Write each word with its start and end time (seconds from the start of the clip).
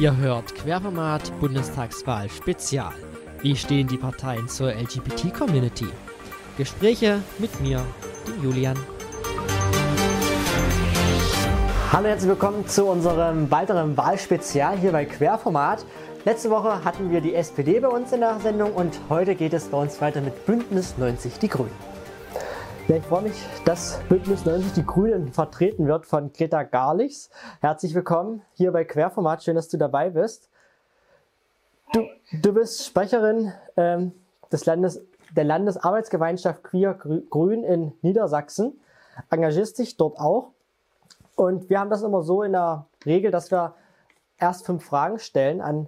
Ihr 0.00 0.16
hört 0.16 0.54
Querformat 0.54 1.30
Bundestagswahl 1.40 2.30
Spezial. 2.30 2.94
Wie 3.42 3.54
stehen 3.54 3.86
die 3.86 3.98
Parteien 3.98 4.48
zur 4.48 4.72
LGBT-Community? 4.72 5.88
Gespräche 6.56 7.20
mit 7.38 7.60
mir, 7.60 7.84
dem 8.26 8.42
Julian. 8.42 8.78
Hallo, 11.92 12.08
herzlich 12.08 12.30
willkommen 12.30 12.66
zu 12.66 12.86
unserem 12.86 13.50
weiteren 13.50 13.94
Wahlspezial 13.94 14.78
hier 14.78 14.92
bei 14.92 15.04
Querformat. 15.04 15.84
Letzte 16.24 16.48
Woche 16.48 16.82
hatten 16.82 17.10
wir 17.10 17.20
die 17.20 17.34
SPD 17.34 17.78
bei 17.78 17.88
uns 17.88 18.10
in 18.12 18.20
der 18.20 18.40
Sendung 18.40 18.72
und 18.72 18.98
heute 19.10 19.34
geht 19.34 19.52
es 19.52 19.68
bei 19.68 19.76
uns 19.76 20.00
weiter 20.00 20.22
mit 20.22 20.46
Bündnis 20.46 20.96
90 20.96 21.38
Die 21.40 21.48
Grünen. 21.48 21.89
Ja, 22.90 22.96
ich 22.96 23.04
freue 23.04 23.22
mich, 23.22 23.46
dass 23.64 24.00
Bündnis 24.08 24.44
90 24.44 24.72
Die 24.72 24.84
Grünen 24.84 25.32
vertreten 25.32 25.86
wird 25.86 26.06
von 26.06 26.32
Greta 26.32 26.64
Garlichs. 26.64 27.30
Herzlich 27.60 27.94
willkommen 27.94 28.42
hier 28.54 28.72
bei 28.72 28.82
Querformat. 28.82 29.44
Schön, 29.44 29.54
dass 29.54 29.68
du 29.68 29.76
dabei 29.76 30.10
bist. 30.10 30.48
Du, 31.92 32.04
du 32.32 32.52
bist 32.52 32.84
Sprecherin 32.84 33.52
ähm, 33.76 34.10
des 34.50 34.66
Landes, 34.66 35.00
der 35.36 35.44
Landesarbeitsgemeinschaft 35.44 36.64
Queer 36.64 36.94
Grün 36.94 37.62
in 37.62 37.92
Niedersachsen, 38.02 38.80
engagierst 39.30 39.78
dich 39.78 39.96
dort 39.96 40.18
auch. 40.18 40.50
Und 41.36 41.70
wir 41.70 41.78
haben 41.78 41.90
das 41.90 42.02
immer 42.02 42.22
so 42.22 42.42
in 42.42 42.50
der 42.50 42.86
Regel, 43.06 43.30
dass 43.30 43.52
wir 43.52 43.74
erst 44.36 44.66
fünf 44.66 44.84
Fragen 44.84 45.20
stellen 45.20 45.60
an 45.60 45.86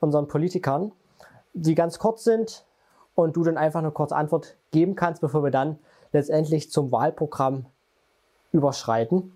unseren 0.00 0.28
Politikern, 0.28 0.92
die 1.54 1.74
ganz 1.74 1.98
kurz 1.98 2.24
sind 2.24 2.66
und 3.14 3.36
du 3.36 3.42
dann 3.42 3.56
einfach 3.56 3.80
eine 3.80 3.90
kurze 3.90 4.16
Antwort 4.16 4.58
geben 4.70 4.96
kannst, 4.96 5.22
bevor 5.22 5.42
wir 5.42 5.50
dann 5.50 5.78
letztendlich 6.16 6.70
zum 6.70 6.90
Wahlprogramm 6.92 7.66
überschreiten. 8.52 9.32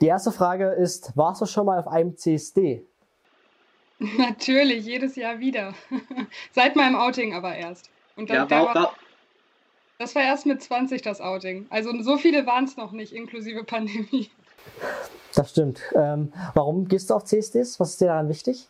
Die 0.00 0.06
erste 0.06 0.32
Frage 0.32 0.68
ist, 0.68 1.16
warst 1.16 1.42
du 1.42 1.46
schon 1.46 1.66
mal 1.66 1.78
auf 1.78 1.88
einem 1.88 2.16
CSD? 2.16 2.82
Natürlich, 3.98 4.86
jedes 4.86 5.16
Jahr 5.16 5.38
wieder. 5.40 5.74
Seit 6.52 6.76
meinem 6.76 6.96
Outing 6.96 7.34
aber 7.34 7.54
erst. 7.54 7.90
Und 8.16 8.30
dann, 8.30 8.48
ja, 8.48 8.50
war, 8.50 8.74
war, 8.74 8.92
das 9.98 10.14
war 10.14 10.22
erst 10.22 10.46
mit 10.46 10.62
20 10.62 11.02
das 11.02 11.20
Outing. 11.20 11.66
Also 11.68 11.90
so 12.02 12.16
viele 12.16 12.46
waren 12.46 12.64
es 12.64 12.76
noch 12.76 12.92
nicht, 12.92 13.12
inklusive 13.12 13.64
Pandemie. 13.64 14.30
Das 15.34 15.50
stimmt. 15.50 15.82
Ähm, 15.94 16.32
warum 16.54 16.88
gehst 16.88 17.10
du 17.10 17.14
auf 17.14 17.24
CSDs? 17.24 17.78
Was 17.78 17.90
ist 17.90 18.00
dir 18.00 18.06
daran 18.06 18.28
wichtig? 18.28 18.68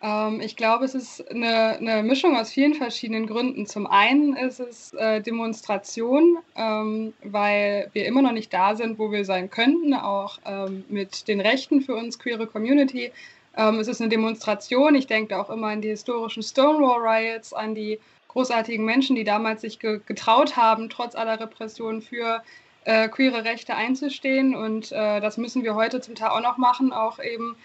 Ähm, 0.00 0.40
ich 0.40 0.56
glaube, 0.56 0.84
es 0.84 0.94
ist 0.94 1.28
eine, 1.30 1.76
eine, 1.78 2.02
Mischung 2.02 2.36
aus 2.36 2.50
vielen 2.50 2.74
verschiedenen 2.74 3.26
Gründen. 3.26 3.66
Zum 3.66 3.86
einen 3.86 4.36
ist 4.36 4.60
es 4.60 4.92
äh, 4.94 5.20
Demonstration, 5.20 6.38
ähm, 6.56 7.14
weil 7.24 7.90
wir 7.92 8.06
immer 8.06 8.22
noch 8.22 8.32
nicht 8.32 8.52
da 8.52 8.76
sind, 8.76 8.98
wo 8.98 9.10
wir 9.10 9.24
sein 9.24 9.50
könnten, 9.50 9.94
auch 9.94 10.38
ähm, 10.44 10.84
mit 10.88 11.26
den 11.26 11.40
Rechten 11.40 11.80
für 11.80 11.96
uns 11.96 12.18
queere 12.18 12.46
Community. 12.46 13.12
Ähm, 13.56 13.80
es 13.80 13.88
ist 13.88 14.00
eine 14.00 14.08
Demonstration. 14.08 14.94
Ich 14.94 15.08
denke 15.08 15.38
auch 15.38 15.50
immer 15.50 15.68
an 15.68 15.82
die 15.82 15.88
historischen 15.88 16.42
Stonewall 16.42 17.00
Riots, 17.00 17.52
an 17.52 17.74
die 17.74 17.98
großartigen 18.28 18.84
Menschen, 18.84 19.16
die 19.16 19.24
damals 19.24 19.62
sich 19.62 19.80
ge 19.80 20.00
getraut 20.06 20.56
haben, 20.56 20.90
trotz 20.90 21.16
aller 21.16 21.40
Repressionen 21.40 22.02
für 22.02 22.42
äh, 22.84 23.08
queere 23.08 23.44
Rechte 23.44 23.74
einzustehen. 23.74 24.54
Und 24.54 24.92
äh, 24.92 25.20
das 25.20 25.38
müssen 25.38 25.64
wir 25.64 25.74
heute 25.74 26.00
zum 26.00 26.14
Teil 26.14 26.28
auch 26.28 26.42
noch 26.42 26.56
machen, 26.56 26.92
auch 26.92 27.18
eben 27.18 27.56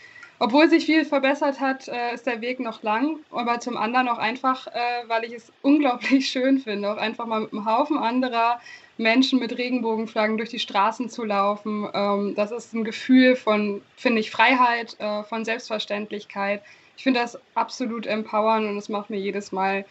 obwohl 0.43 0.69
sich 0.69 0.85
viel 0.85 1.05
verbessert 1.05 1.61
hat, 1.61 1.87
äh, 1.87 2.13
ist 2.13 2.27
der 2.27 2.41
Weg 2.41 2.59
noch 2.59 2.83
lang. 2.83 3.19
Aber 3.31 3.61
zum 3.61 3.77
anderen 3.77 4.09
auch 4.09 4.17
einfach, 4.17 4.67
äh, 4.67 5.07
weil 5.07 5.23
ich 5.23 5.31
es 5.31 5.53
unglaublich 5.61 6.27
schön 6.29 6.59
finde, 6.59 6.91
auch 6.91 6.97
einfach 6.97 7.25
mal 7.25 7.39
mit 7.39 7.53
einem 7.53 7.65
Haufen 7.65 7.97
anderer 7.97 8.59
Menschen 8.97 9.39
mit 9.39 9.57
Regenbogenflaggen 9.57 10.37
durch 10.37 10.49
die 10.49 10.59
Straßen 10.59 11.07
zu 11.07 11.23
laufen. 11.23 11.87
Ähm, 11.93 12.33
das 12.35 12.51
ist 12.51 12.73
ein 12.73 12.83
Gefühl 12.83 13.37
von, 13.37 13.81
finde 13.95 14.19
ich, 14.19 14.31
Freiheit, 14.31 14.99
äh, 14.99 15.23
von 15.23 15.45
Selbstverständlichkeit. 15.45 16.61
Ich 16.97 17.03
finde 17.03 17.21
das 17.21 17.39
absolut 17.55 18.05
empowernd 18.05 18.67
und 18.67 18.77
es 18.77 18.89
macht 18.89 19.09
mir 19.09 19.19
jedes 19.19 19.51
Mal 19.51 19.85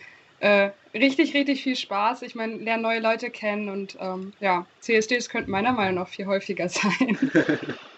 richtig, 0.92 1.34
richtig 1.34 1.62
viel 1.62 1.76
Spaß. 1.76 2.22
Ich 2.22 2.34
meine, 2.34 2.56
lerne 2.56 2.82
neue 2.82 2.98
Leute 2.98 3.30
kennen 3.30 3.68
und 3.68 3.96
ähm, 4.00 4.32
ja, 4.40 4.66
CSDs 4.80 5.28
könnten 5.28 5.52
meiner 5.52 5.70
Meinung 5.70 5.94
nach 6.02 6.08
viel 6.08 6.26
häufiger 6.26 6.68
sein. 6.68 7.16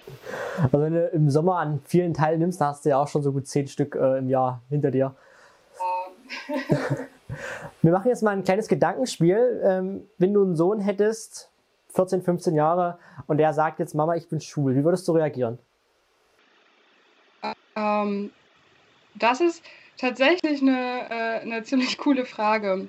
Also 0.63 0.81
wenn 0.81 0.93
du 0.93 1.09
im 1.09 1.31
Sommer 1.31 1.59
an 1.59 1.81
vielen 1.85 2.15
teilnimmst, 2.15 2.61
dann 2.61 2.69
hast 2.69 2.85
du 2.85 2.91
ja 2.91 2.99
auch 2.99 3.09
schon 3.09 3.23
so 3.23 3.33
gut 3.33 3.47
zehn 3.47 3.67
Stück 3.67 3.95
äh, 3.97 4.19
im 4.19 4.29
Jahr 4.29 4.63
hinter 4.71 4.91
dir. 4.91 5.15
Wir 7.83 7.93
machen 7.93 8.09
jetzt 8.09 8.23
mal 8.23 8.31
ein 8.31 8.45
kleines 8.45 8.69
Gedankenspiel. 8.69 9.63
Ähm, 9.65 10.03
wenn 10.19 10.33
du 10.33 10.43
einen 10.43 10.57
Sohn 10.57 10.81
hättest, 10.81 11.51
14, 11.95 12.23
15 12.23 12.55
Jahre, 12.55 12.99
und 13.27 13.39
der 13.39 13.53
sagt 13.53 13.79
jetzt, 13.79 13.95
Mama, 13.95 14.15
ich 14.17 14.29
bin 14.29 14.41
schwul, 14.41 14.75
wie 14.75 14.85
würdest 14.85 15.07
du 15.09 15.13
reagieren? 15.13 15.59
Ähm, 17.77 18.31
das 19.15 19.41
ist 19.41 19.63
tatsächlich 19.97 20.61
eine, 20.63 21.09
äh, 21.11 21.41
eine 21.41 21.63
ziemlich 21.63 21.99
coole 21.99 22.25
Frage. 22.25 22.89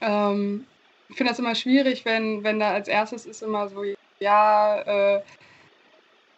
Ähm, 0.00 0.66
ich 1.08 1.16
finde 1.16 1.32
das 1.32 1.38
immer 1.38 1.54
schwierig, 1.54 2.04
wenn, 2.04 2.44
wenn 2.44 2.60
da 2.60 2.72
als 2.72 2.88
erstes 2.88 3.26
ist 3.26 3.42
immer 3.42 3.68
so, 3.68 3.82
ja, 4.20 4.80
äh, 5.16 5.22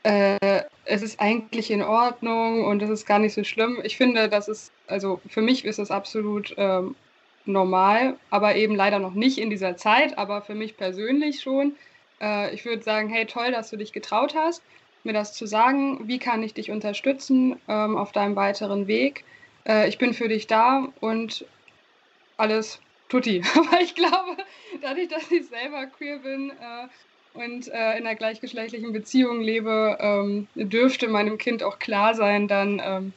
äh, 0.03 0.63
es 0.85 1.03
ist 1.03 1.21
eigentlich 1.21 1.71
in 1.71 1.83
Ordnung 1.83 2.65
und 2.65 2.83
es 2.83 2.91
ist 2.91 3.07
gar 3.07 3.19
nicht 3.19 3.35
so 3.35 3.45
schlimm. 3.45 3.81
Ich 3.85 3.97
finde, 3.97 4.29
das 4.29 4.49
ist, 4.49 4.73
also 4.87 5.21
für 5.29 5.43
mich 5.43 5.65
ist 5.65 5.79
es 5.79 5.91
absolut 5.91 6.55
ähm, 6.57 6.97
normal, 7.45 8.17
aber 8.31 8.57
eben 8.57 8.75
leider 8.75 8.99
noch 8.99 9.15
nicht 9.15 9.39
in 9.39 9.51
dieser 9.51 9.77
Zeit, 9.77 10.19
aber 10.19 10.43
für 10.43 10.55
mich 10.55 10.77
persönlich 10.77 11.41
schon. 11.41 11.77
Äh, 12.21 12.55
ich 12.55 12.65
würde 12.65 12.83
sagen, 12.83 13.09
hey, 13.09 13.27
toll, 13.27 13.53
dass 13.53 13.71
du 13.71 13.77
dich 13.77 13.93
getraut 13.93 14.35
hast, 14.35 14.63
mir 15.05 15.13
das 15.13 15.35
zu 15.35 15.47
sagen. 15.47 16.07
Wie 16.09 16.19
kann 16.19 16.43
ich 16.43 16.55
dich 16.55 16.71
unterstützen 16.71 17.57
ähm, 17.69 17.97
auf 17.97 18.13
deinem 18.13 18.37
weiteren 18.37 18.87
Weg? 18.87 19.25
Äh, 19.67 19.89
ich 19.89 19.99
bin 19.99 20.15
für 20.15 20.29
dich 20.29 20.47
da 20.47 20.89
und 21.01 21.45
alles 22.37 22.81
tutti. 23.09 23.43
Aber 23.57 23.81
ich 23.81 23.95
glaube, 23.95 24.37
dadurch, 24.81 25.09
dass 25.09 25.31
ich 25.31 25.47
selber 25.47 25.87
queer 25.87 26.19
bin, 26.19 26.51
äh, 26.51 26.89
und 27.35 27.69
äh, 27.69 27.99
in 27.99 28.07
einer 28.07 28.15
gleichgeschlechtlichen 28.15 28.93
Beziehung 28.93 29.41
lebe, 29.41 29.97
ähm, 30.01 30.49
dürfte 30.55 31.09
meinem 31.09 31.39
Kind 31.39 31.63
auch 31.63 31.79
klar 31.79 32.15
sein, 32.15 32.49
dann, 32.49 32.81
ähm, 32.85 33.13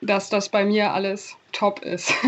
dass 0.00 0.30
das 0.30 0.48
bei 0.48 0.64
mir 0.64 0.92
alles 0.92 1.36
top 1.52 1.82
ist. 1.82 2.12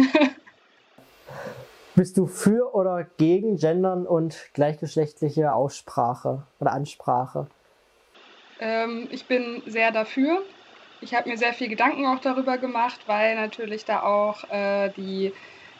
Bist 1.94 2.16
du 2.16 2.26
für 2.26 2.74
oder 2.74 3.06
gegen 3.18 3.56
Gendern 3.56 4.06
und 4.06 4.48
gleichgeschlechtliche 4.54 5.52
Aussprache 5.52 6.44
oder 6.58 6.72
Ansprache? 6.72 7.46
Ähm, 8.60 9.08
ich 9.10 9.26
bin 9.26 9.62
sehr 9.66 9.90
dafür. 9.90 10.42
Ich 11.00 11.14
habe 11.14 11.28
mir 11.28 11.36
sehr 11.36 11.52
viel 11.52 11.68
Gedanken 11.68 12.06
auch 12.06 12.20
darüber 12.20 12.58
gemacht, 12.58 13.00
weil 13.06 13.34
natürlich 13.34 13.84
da 13.84 14.02
auch 14.02 14.48
äh, 14.50 14.90
die 14.96 15.32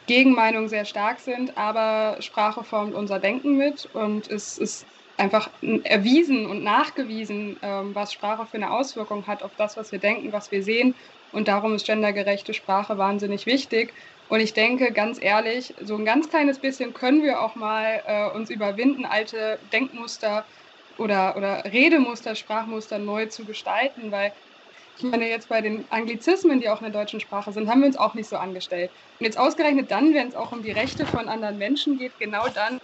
Gegenmeinungen 0.07 0.67
sehr 0.67 0.85
stark 0.85 1.19
sind, 1.19 1.57
aber 1.57 2.21
Sprache 2.21 2.63
formt 2.63 2.93
unser 2.93 3.19
Denken 3.19 3.55
mit 3.57 3.87
und 3.93 4.29
es 4.29 4.57
ist 4.57 4.85
einfach 5.21 5.53
erwiesen 5.83 6.45
und 6.47 6.63
nachgewiesen, 6.63 7.59
ähm, 7.61 7.95
was 7.95 8.11
Sprache 8.13 8.47
für 8.47 8.55
eine 8.57 8.71
Auswirkung 8.71 9.27
hat 9.27 9.43
auf 9.43 9.55
das, 9.55 9.77
was 9.77 9.91
wir 9.91 9.99
denken, 9.99 10.33
was 10.33 10.51
wir 10.51 10.63
sehen. 10.63 10.97
Und 11.31 11.47
darum 11.47 11.75
ist 11.75 11.85
gendergerechte 11.85 12.53
Sprache 12.53 12.97
wahnsinnig 12.97 13.45
wichtig. 13.45 13.95
Und 14.27 14.39
ich 14.41 14.53
denke, 14.53 14.91
ganz 14.93 15.21
ehrlich, 15.21 15.75
so 15.81 15.95
ein 15.95 16.05
ganz 16.05 16.29
kleines 16.29 16.59
bisschen 16.59 16.93
können 16.93 17.23
wir 17.23 17.41
auch 17.41 17.55
mal 17.55 18.01
äh, 18.05 18.35
uns 18.35 18.49
überwinden, 18.49 19.05
alte 19.05 19.59
Denkmuster 19.63 20.47
oder, 20.97 21.37
oder 21.37 21.63
Redemuster, 21.65 22.35
Sprachmuster 22.35 22.99
neu 22.99 23.27
zu 23.27 23.45
gestalten, 23.45 24.11
weil 24.11 24.33
ich 24.95 25.03
meine, 25.03 25.29
jetzt 25.29 25.49
bei 25.49 25.61
den 25.61 25.89
Anglizismen, 25.91 26.59
die 26.61 26.69
auch 26.69 26.81
in 26.81 26.91
der 26.91 27.01
deutschen 27.01 27.19
Sprache 27.19 27.51
sind, 27.53 27.69
haben 27.69 27.81
wir 27.81 27.87
uns 27.87 27.97
auch 27.97 28.13
nicht 28.13 28.29
so 28.29 28.37
angestellt. 28.37 28.91
Und 29.19 29.25
jetzt 29.25 29.37
ausgerechnet 29.37 29.91
dann, 29.91 30.13
wenn 30.13 30.27
es 30.29 30.35
auch 30.35 30.51
um 30.51 30.61
die 30.63 30.71
Rechte 30.71 31.05
von 31.05 31.29
anderen 31.29 31.57
Menschen 31.57 31.97
geht, 31.97 32.17
genau 32.19 32.47
dann 32.49 32.79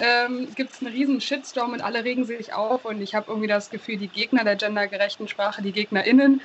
ähm, 0.00 0.48
gibt 0.54 0.72
es 0.72 0.80
einen 0.80 0.92
riesen 0.92 1.20
Shitstorm 1.20 1.72
und 1.72 1.80
alle 1.80 2.04
regen 2.04 2.24
sich 2.24 2.52
auf 2.52 2.84
und 2.84 3.00
ich 3.02 3.14
habe 3.14 3.26
irgendwie 3.28 3.48
das 3.48 3.70
Gefühl, 3.70 3.96
die 3.96 4.08
Gegner 4.08 4.44
der 4.44 4.56
gendergerechten 4.56 5.28
Sprache, 5.28 5.62
die 5.62 5.72
GegnerInnen, 5.72 6.40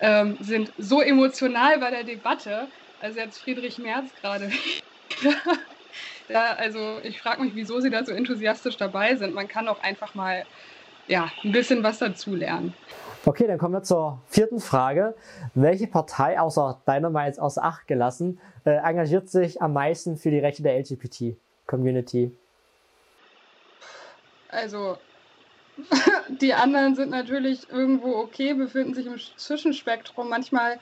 ähm, 0.00 0.36
sind 0.40 0.72
so 0.78 1.00
emotional 1.00 1.78
bei 1.78 1.90
der 1.90 2.04
Debatte. 2.04 2.68
Also 3.00 3.18
jetzt 3.18 3.38
Friedrich 3.38 3.78
Merz 3.78 4.10
gerade. 4.20 4.50
also 6.34 6.98
ich 7.02 7.20
frage 7.20 7.42
mich, 7.42 7.54
wieso 7.54 7.80
sie 7.80 7.90
da 7.90 8.04
so 8.04 8.12
enthusiastisch 8.12 8.76
dabei 8.76 9.16
sind. 9.16 9.34
Man 9.34 9.48
kann 9.48 9.68
auch 9.68 9.82
einfach 9.82 10.14
mal 10.14 10.44
ja, 11.08 11.30
ein 11.42 11.52
bisschen 11.52 11.82
was 11.82 11.98
dazulernen. 11.98 12.74
Okay, 13.26 13.46
dann 13.46 13.58
kommen 13.58 13.74
wir 13.74 13.82
zur 13.82 14.22
vierten 14.26 14.60
Frage. 14.60 15.14
Welche 15.54 15.86
Partei, 15.86 16.40
außer 16.40 16.80
deiner 16.86 17.10
mal 17.10 17.26
jetzt 17.26 17.40
Acht 17.40 17.86
gelassen, 17.86 18.40
äh, 18.64 18.70
engagiert 18.70 19.28
sich 19.28 19.60
am 19.60 19.72
meisten 19.72 20.16
für 20.16 20.30
die 20.30 20.38
Rechte 20.38 20.62
der 20.62 20.78
LGBT-Community? 20.78 22.34
Also 24.50 24.98
die 26.28 26.54
anderen 26.54 26.94
sind 26.94 27.10
natürlich 27.10 27.68
irgendwo 27.70 28.16
okay, 28.16 28.54
befinden 28.54 28.94
sich 28.94 29.06
im 29.06 29.18
Zwischenspektrum. 29.36 30.28
Manchmal 30.28 30.78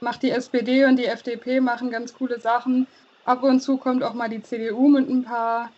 macht 0.00 0.22
die 0.22 0.30
SPD 0.30 0.84
und 0.84 0.96
die 0.96 1.06
FDP 1.06 1.60
machen 1.60 1.90
ganz 1.90 2.14
coole 2.14 2.40
Sachen. 2.40 2.86
Ab 3.24 3.42
und 3.42 3.60
zu 3.60 3.76
kommt 3.76 4.02
auch 4.02 4.14
mal 4.14 4.28
die 4.28 4.42
CDU 4.42 4.88
mit 4.88 5.08
ein 5.08 5.24
paar 5.24 5.70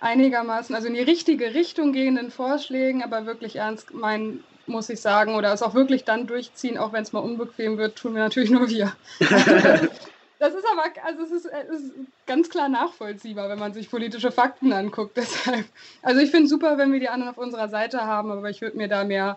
einigermaßen, 0.00 0.74
also 0.74 0.88
in 0.88 0.94
die 0.94 1.00
richtige 1.00 1.54
Richtung 1.54 1.92
gehenden 1.92 2.30
Vorschlägen, 2.30 3.02
aber 3.02 3.26
wirklich 3.26 3.56
ernst 3.56 3.92
mein, 3.92 4.42
muss 4.66 4.88
ich 4.88 5.00
sagen, 5.00 5.34
oder 5.34 5.52
es 5.52 5.62
auch 5.62 5.74
wirklich 5.74 6.04
dann 6.04 6.26
durchziehen, 6.26 6.78
auch 6.78 6.92
wenn 6.92 7.02
es 7.02 7.12
mal 7.12 7.20
unbequem 7.20 7.76
wird, 7.76 7.96
tun 7.96 8.14
wir 8.14 8.22
natürlich 8.22 8.50
nur 8.50 8.68
wir. 8.68 8.92
Das 10.40 10.54
ist 10.54 10.64
aber, 10.72 10.84
also 11.04 11.22
es 11.22 11.30
ist, 11.30 11.44
es 11.44 11.80
ist, 11.80 11.92
ganz 12.26 12.48
klar 12.48 12.70
nachvollziehbar, 12.70 13.50
wenn 13.50 13.58
man 13.58 13.74
sich 13.74 13.90
politische 13.90 14.32
Fakten 14.32 14.72
anguckt. 14.72 15.14
Deshalb, 15.16 15.66
also 16.02 16.20
ich 16.20 16.30
finde 16.30 16.44
es 16.44 16.50
super, 16.50 16.78
wenn 16.78 16.92
wir 16.92 16.98
die 16.98 17.10
anderen 17.10 17.30
auf 17.30 17.38
unserer 17.38 17.68
Seite 17.68 18.00
haben, 18.00 18.32
aber 18.32 18.48
ich 18.48 18.62
würde 18.62 18.78
mir 18.78 18.88
da 18.88 19.04
mehr 19.04 19.36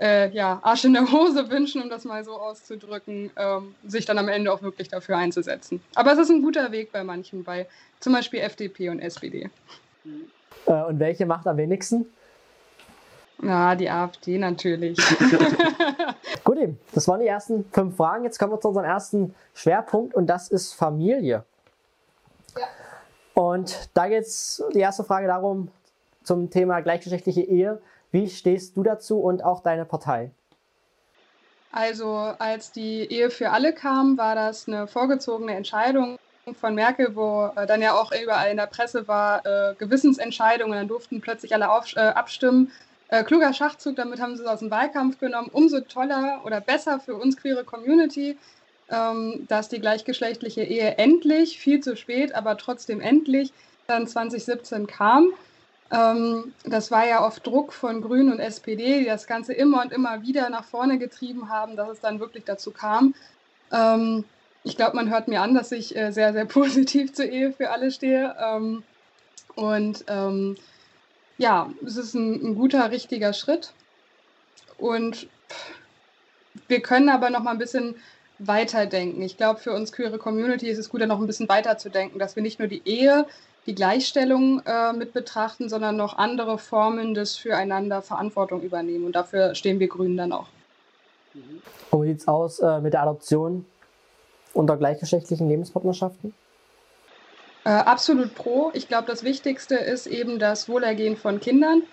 äh, 0.00 0.28
ja, 0.30 0.58
Arsch 0.62 0.84
in 0.84 0.94
der 0.94 1.10
Hose 1.12 1.48
wünschen, 1.50 1.80
um 1.82 1.88
das 1.88 2.04
mal 2.04 2.24
so 2.24 2.32
auszudrücken, 2.32 3.30
ähm, 3.36 3.76
sich 3.86 4.06
dann 4.06 4.18
am 4.18 4.28
Ende 4.28 4.52
auch 4.52 4.60
wirklich 4.60 4.88
dafür 4.88 5.18
einzusetzen. 5.18 5.80
Aber 5.94 6.12
es 6.12 6.18
ist 6.18 6.30
ein 6.30 6.42
guter 6.42 6.72
Weg 6.72 6.90
bei 6.90 7.04
manchen, 7.04 7.44
bei 7.44 7.68
zum 8.00 8.12
Beispiel 8.12 8.40
FDP 8.40 8.88
und 8.88 8.98
SPD. 8.98 9.50
Äh, 10.66 10.72
und 10.72 10.98
welche 10.98 11.26
macht 11.26 11.46
am 11.46 11.58
wenigsten? 11.58 12.06
Na, 13.42 13.74
die 13.74 13.88
AfD 13.88 14.38
natürlich. 14.38 14.98
Gut, 16.44 16.58
das 16.92 17.08
waren 17.08 17.20
die 17.20 17.26
ersten 17.26 17.64
fünf 17.72 17.96
Fragen. 17.96 18.24
Jetzt 18.24 18.38
kommen 18.38 18.52
wir 18.52 18.60
zu 18.60 18.68
unserem 18.68 18.86
ersten 18.86 19.34
Schwerpunkt 19.54 20.14
und 20.14 20.26
das 20.26 20.48
ist 20.48 20.74
Familie. 20.74 21.44
Ja. 22.56 22.66
Und 23.34 23.88
da 23.94 24.08
geht 24.08 24.24
es 24.24 24.62
die 24.74 24.80
erste 24.80 25.04
Frage 25.04 25.26
darum, 25.26 25.68
zum 26.22 26.50
Thema 26.50 26.80
gleichgeschlechtliche 26.80 27.42
Ehe. 27.42 27.80
Wie 28.10 28.28
stehst 28.28 28.76
du 28.76 28.82
dazu 28.82 29.20
und 29.20 29.42
auch 29.42 29.62
deine 29.62 29.84
Partei? 29.84 30.30
Also 31.72 32.10
als 32.38 32.72
die 32.72 33.10
Ehe 33.10 33.30
für 33.30 33.50
alle 33.50 33.72
kam, 33.72 34.18
war 34.18 34.34
das 34.34 34.66
eine 34.66 34.86
vorgezogene 34.86 35.54
Entscheidung 35.54 36.18
von 36.60 36.74
Merkel, 36.74 37.14
wo 37.14 37.50
äh, 37.54 37.66
dann 37.66 37.80
ja 37.80 37.94
auch 37.94 38.10
überall 38.12 38.50
in 38.50 38.56
der 38.56 38.66
Presse 38.66 39.06
war, 39.06 39.46
äh, 39.46 39.74
Gewissensentscheidungen, 39.76 40.76
dann 40.76 40.88
durften 40.88 41.20
plötzlich 41.20 41.54
alle 41.54 41.70
auf, 41.70 41.94
äh, 41.94 42.00
abstimmen. 42.00 42.72
Äh, 43.10 43.24
kluger 43.24 43.52
Schachzug, 43.52 43.96
damit 43.96 44.20
haben 44.20 44.36
sie 44.36 44.42
es 44.42 44.48
aus 44.48 44.60
dem 44.60 44.70
Wahlkampf 44.70 45.18
genommen. 45.18 45.50
Umso 45.52 45.80
toller 45.80 46.42
oder 46.44 46.60
besser 46.60 47.00
für 47.00 47.16
uns 47.16 47.36
queere 47.36 47.64
Community, 47.64 48.38
ähm, 48.88 49.46
dass 49.48 49.68
die 49.68 49.80
gleichgeschlechtliche 49.80 50.62
Ehe 50.62 50.96
endlich, 50.96 51.58
viel 51.58 51.80
zu 51.80 51.96
spät, 51.96 52.34
aber 52.34 52.56
trotzdem 52.56 53.00
endlich, 53.00 53.52
dann 53.88 54.06
2017 54.06 54.86
kam. 54.86 55.32
Ähm, 55.90 56.54
das 56.64 56.92
war 56.92 57.04
ja 57.04 57.18
auf 57.18 57.40
Druck 57.40 57.72
von 57.72 58.00
Grünen 58.00 58.30
und 58.32 58.38
SPD, 58.38 59.00
die 59.00 59.06
das 59.06 59.26
Ganze 59.26 59.54
immer 59.54 59.82
und 59.82 59.92
immer 59.92 60.22
wieder 60.22 60.48
nach 60.48 60.64
vorne 60.64 60.98
getrieben 60.98 61.48
haben, 61.48 61.74
dass 61.74 61.88
es 61.88 62.00
dann 62.00 62.20
wirklich 62.20 62.44
dazu 62.44 62.70
kam. 62.70 63.14
Ähm, 63.72 64.24
ich 64.62 64.76
glaube, 64.76 64.94
man 64.94 65.10
hört 65.10 65.26
mir 65.26 65.42
an, 65.42 65.54
dass 65.54 65.72
ich 65.72 65.96
äh, 65.96 66.12
sehr, 66.12 66.32
sehr 66.32 66.44
positiv 66.46 67.12
zur 67.12 67.24
Ehe 67.24 67.52
für 67.52 67.70
alle 67.70 67.90
stehe. 67.90 68.36
Ähm, 68.38 68.84
und 69.56 70.04
ähm, 70.06 70.56
ja, 71.40 71.70
es 71.84 71.96
ist 71.96 72.14
ein, 72.14 72.34
ein, 72.44 72.54
guter, 72.54 72.90
richtiger 72.90 73.32
Schritt. 73.32 73.72
Und 74.76 75.26
wir 76.68 76.80
können 76.80 77.08
aber 77.08 77.30
noch 77.30 77.42
mal 77.42 77.52
ein 77.52 77.58
bisschen 77.58 77.96
weiterdenken. 78.38 79.22
Ich 79.22 79.38
glaube, 79.38 79.58
für 79.58 79.72
uns 79.72 79.90
queere 79.90 80.18
Community 80.18 80.68
ist 80.68 80.78
es 80.78 80.90
gut, 80.90 81.00
noch 81.06 81.18
ein 81.18 81.26
bisschen 81.26 81.48
weiter 81.48 81.78
zu 81.78 81.88
denken, 81.88 82.18
dass 82.18 82.36
wir 82.36 82.42
nicht 82.42 82.58
nur 82.58 82.68
die 82.68 82.82
Ehe, 82.84 83.26
die 83.66 83.74
Gleichstellung 83.74 84.60
äh, 84.66 84.92
mit 84.92 85.14
betrachten, 85.14 85.70
sondern 85.70 85.96
noch 85.96 86.18
andere 86.18 86.58
Formen 86.58 87.14
des 87.14 87.36
Füreinander 87.36 88.02
Verantwortung 88.02 88.60
übernehmen. 88.60 89.06
Und 89.06 89.16
dafür 89.16 89.54
stehen 89.54 89.80
wir 89.80 89.88
Grünen 89.88 90.18
dann 90.18 90.32
auch. 90.32 90.48
Und 91.90 92.02
wie 92.02 92.08
sieht 92.08 92.20
es 92.20 92.28
aus 92.28 92.58
äh, 92.58 92.80
mit 92.80 92.92
der 92.92 93.02
Adoption 93.02 93.64
unter 94.52 94.76
gleichgeschlechtlichen 94.76 95.48
Lebenspartnerschaften? 95.48 96.34
Äh, 97.70 97.74
absolut 97.74 98.34
pro. 98.34 98.72
Ich 98.74 98.88
glaube, 98.88 99.06
das 99.06 99.22
Wichtigste 99.22 99.76
ist 99.76 100.06
eben 100.08 100.40
das 100.40 100.68
Wohlergehen 100.68 101.16
von 101.16 101.38
Kindern 101.38 101.84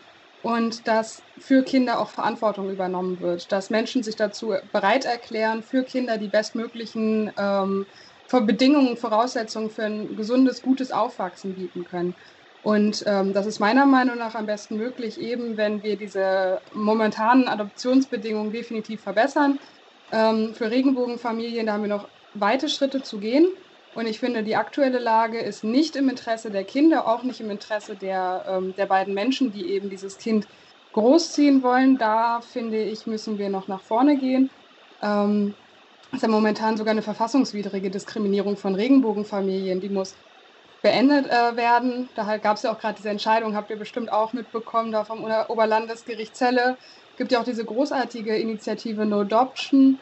und 0.41 0.87
dass 0.87 1.27
für 1.37 1.63
Kinder 1.63 1.99
auch 1.99 2.09
Verantwortung 2.09 2.71
übernommen 2.71 3.19
wird, 3.19 3.51
dass 3.51 3.69
Menschen 3.69 4.01
sich 4.01 4.15
dazu 4.15 4.55
bereit 4.71 5.05
erklären, 5.05 5.61
für 5.61 5.83
Kinder 5.83 6.17
die 6.17 6.29
bestmöglichen 6.29 7.31
ähm, 7.37 7.85
Bedingungen, 8.31 8.97
Voraussetzungen 8.97 9.69
für 9.69 9.83
ein 9.85 10.15
gesundes, 10.15 10.63
gutes 10.63 10.89
Aufwachsen 10.91 11.53
bieten 11.53 11.83
können. 11.83 12.15
Und 12.61 13.03
ähm, 13.05 13.33
das 13.33 13.45
ist 13.45 13.59
meiner 13.59 13.85
Meinung 13.85 14.17
nach 14.17 14.33
am 14.35 14.47
besten 14.47 14.77
möglich, 14.77 15.19
eben 15.21 15.57
wenn 15.57 15.83
wir 15.83 15.95
diese 15.97 16.63
momentanen 16.73 17.47
Adoptionsbedingungen 17.47 18.51
definitiv 18.51 19.03
verbessern. 19.03 19.59
Ähm, 20.11 20.55
für 20.55 20.71
Regenbogenfamilien, 20.71 21.67
da 21.67 21.73
haben 21.73 21.83
wir 21.83 21.89
noch 21.89 22.09
weite 22.33 22.67
Schritte 22.67 23.03
zu 23.03 23.19
gehen. 23.19 23.47
Und 23.93 24.05
ich 24.07 24.19
finde, 24.19 24.43
die 24.43 24.55
aktuelle 24.55 24.99
Lage 24.99 25.39
ist 25.39 25.63
nicht 25.63 25.95
im 25.95 26.09
Interesse 26.09 26.51
der 26.51 26.65
Kinder, 26.65 27.07
auch 27.07 27.23
nicht 27.23 27.39
im 27.41 27.49
Interesse 27.49 27.97
der, 27.97 28.45
ähm, 28.47 28.75
der 28.75 28.85
beiden 28.85 29.13
Menschen, 29.13 29.51
die 29.51 29.69
eben 29.71 29.89
dieses 29.89 30.17
Kind 30.17 30.47
großziehen 30.91 31.63
wollen. 31.63 31.97
Da 31.97 32.41
finde 32.41 32.83
ich, 32.83 33.07
müssen 33.07 33.37
wir 33.37 33.49
noch 33.49 33.67
nach 33.67 33.83
vorne 33.83 34.17
gehen. 34.17 34.51
Ähm, 35.01 35.57
ist 36.11 36.21
ja 36.23 36.29
momentan 36.29 36.77
sogar 36.77 36.91
eine 36.91 37.01
verfassungswidrige 37.01 37.91
Diskriminierung 37.91 38.57
von 38.57 38.75
Regenbogenfamilien. 38.75 39.81
Die 39.81 39.89
muss 39.89 40.15
beendet 40.81 41.27
äh, 41.27 41.55
werden. 41.55 42.09
Da 42.15 42.37
gab 42.37 42.57
es 42.57 42.63
ja 42.63 42.73
auch 42.73 42.79
gerade 42.79 42.95
diese 42.95 43.09
Entscheidung, 43.09 43.55
habt 43.55 43.69
ihr 43.71 43.77
bestimmt 43.77 44.11
auch 44.11 44.33
mitbekommen, 44.33 44.91
da 44.91 45.05
vom 45.05 45.23
Oberlandesgericht 45.23 46.35
Celle. 46.35 46.77
Gibt 47.15 47.31
ja 47.31 47.39
auch 47.41 47.43
diese 47.45 47.65
großartige 47.65 48.37
Initiative 48.37 49.05
No 49.05 49.21
Adoption, 49.21 50.01